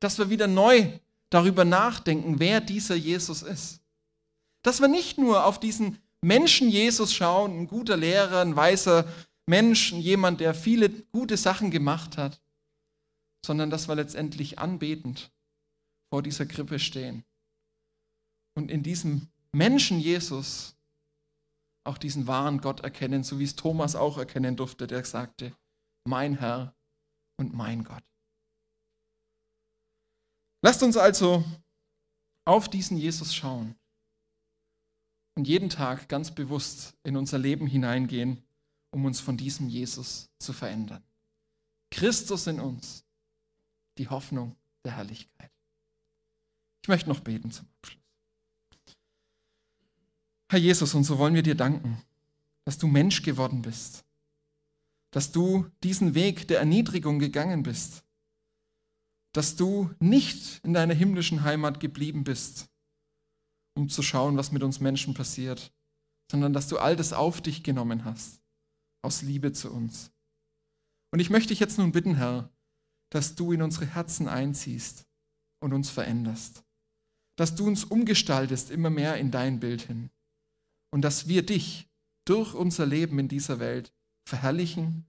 Dass 0.00 0.18
wir 0.18 0.28
wieder 0.28 0.48
neu 0.48 0.98
darüber 1.30 1.64
nachdenken, 1.64 2.40
wer 2.40 2.60
dieser 2.60 2.96
Jesus 2.96 3.42
ist. 3.42 3.80
Dass 4.62 4.80
wir 4.80 4.88
nicht 4.88 5.18
nur 5.18 5.46
auf 5.46 5.60
diesen 5.60 5.98
Menschen 6.20 6.68
Jesus 6.68 7.14
schauen, 7.14 7.60
ein 7.60 7.68
guter 7.68 7.96
Lehrer, 7.96 8.40
ein 8.40 8.56
weißer 8.56 9.06
Mensch, 9.46 9.92
jemand, 9.92 10.40
der 10.40 10.52
viele 10.52 10.90
gute 10.90 11.36
Sachen 11.36 11.70
gemacht 11.70 12.16
hat, 12.16 12.40
sondern 13.46 13.70
dass 13.70 13.86
wir 13.86 13.94
letztendlich 13.94 14.58
anbetend 14.58 15.30
vor 16.10 16.24
dieser 16.24 16.46
Krippe 16.46 16.80
stehen 16.80 17.22
und 18.56 18.68
in 18.68 18.82
diesem 18.82 19.28
Menschen 19.52 20.00
Jesus 20.00 20.74
auch 21.84 21.98
diesen 21.98 22.26
wahren 22.26 22.60
Gott 22.60 22.80
erkennen, 22.80 23.24
so 23.24 23.38
wie 23.38 23.44
es 23.44 23.56
Thomas 23.56 23.96
auch 23.96 24.18
erkennen 24.18 24.56
durfte, 24.56 24.86
der 24.86 25.04
sagte, 25.04 25.56
mein 26.04 26.38
Herr 26.38 26.74
und 27.38 27.54
mein 27.54 27.84
Gott. 27.84 28.04
Lasst 30.64 30.82
uns 30.82 30.96
also 30.96 31.44
auf 32.44 32.68
diesen 32.68 32.96
Jesus 32.96 33.34
schauen 33.34 33.74
und 35.36 35.48
jeden 35.48 35.70
Tag 35.70 36.08
ganz 36.08 36.34
bewusst 36.34 36.96
in 37.02 37.16
unser 37.16 37.38
Leben 37.38 37.66
hineingehen, 37.66 38.44
um 38.92 39.04
uns 39.04 39.20
von 39.20 39.36
diesem 39.36 39.68
Jesus 39.68 40.30
zu 40.38 40.52
verändern. 40.52 41.02
Christus 41.90 42.46
in 42.46 42.60
uns, 42.60 43.04
die 43.98 44.08
Hoffnung 44.08 44.56
der 44.84 44.96
Herrlichkeit. 44.96 45.50
Ich 46.82 46.88
möchte 46.88 47.08
noch 47.08 47.20
beten 47.20 47.50
zum 47.50 47.68
Abschluss. 47.78 48.01
Herr 50.52 50.58
Jesus, 50.58 50.94
und 50.94 51.04
so 51.04 51.16
wollen 51.16 51.34
wir 51.34 51.42
dir 51.42 51.54
danken, 51.54 51.96
dass 52.66 52.76
du 52.76 52.86
Mensch 52.86 53.22
geworden 53.22 53.62
bist, 53.62 54.04
dass 55.10 55.32
du 55.32 55.70
diesen 55.82 56.14
Weg 56.14 56.46
der 56.46 56.58
Erniedrigung 56.58 57.18
gegangen 57.18 57.62
bist, 57.62 58.04
dass 59.32 59.56
du 59.56 59.88
nicht 59.98 60.62
in 60.62 60.74
deiner 60.74 60.92
himmlischen 60.92 61.42
Heimat 61.42 61.80
geblieben 61.80 62.22
bist, 62.22 62.68
um 63.74 63.88
zu 63.88 64.02
schauen, 64.02 64.36
was 64.36 64.52
mit 64.52 64.62
uns 64.62 64.78
Menschen 64.78 65.14
passiert, 65.14 65.72
sondern 66.30 66.52
dass 66.52 66.68
du 66.68 66.76
all 66.76 66.96
das 66.96 67.14
auf 67.14 67.40
dich 67.40 67.62
genommen 67.62 68.04
hast, 68.04 68.42
aus 69.00 69.22
Liebe 69.22 69.52
zu 69.54 69.72
uns. 69.72 70.12
Und 71.12 71.20
ich 71.20 71.30
möchte 71.30 71.48
dich 71.48 71.60
jetzt 71.60 71.78
nun 71.78 71.92
bitten, 71.92 72.16
Herr, 72.16 72.52
dass 73.08 73.36
du 73.36 73.52
in 73.52 73.62
unsere 73.62 73.86
Herzen 73.86 74.28
einziehst 74.28 75.06
und 75.60 75.72
uns 75.72 75.88
veränderst, 75.88 76.62
dass 77.38 77.54
du 77.54 77.66
uns 77.66 77.84
umgestaltest 77.84 78.70
immer 78.70 78.90
mehr 78.90 79.16
in 79.16 79.30
dein 79.30 79.58
Bild 79.58 79.80
hin 79.80 80.10
und 80.92 81.02
dass 81.02 81.26
wir 81.26 81.44
dich 81.44 81.88
durch 82.24 82.54
unser 82.54 82.86
Leben 82.86 83.18
in 83.18 83.28
dieser 83.28 83.58
Welt 83.58 83.92
verherrlichen 84.28 85.06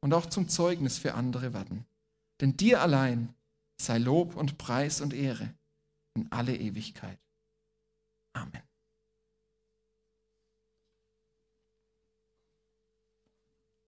und 0.00 0.12
auch 0.12 0.26
zum 0.26 0.48
Zeugnis 0.48 0.98
für 0.98 1.14
andere 1.14 1.52
werden. 1.52 1.86
Denn 2.40 2.56
dir 2.56 2.80
allein 2.80 3.34
sei 3.80 3.98
Lob 3.98 4.36
und 4.36 4.58
Preis 4.58 5.00
und 5.00 5.14
Ehre 5.14 5.54
in 6.14 6.30
alle 6.32 6.56
Ewigkeit. 6.56 7.18
Amen. 8.34 8.65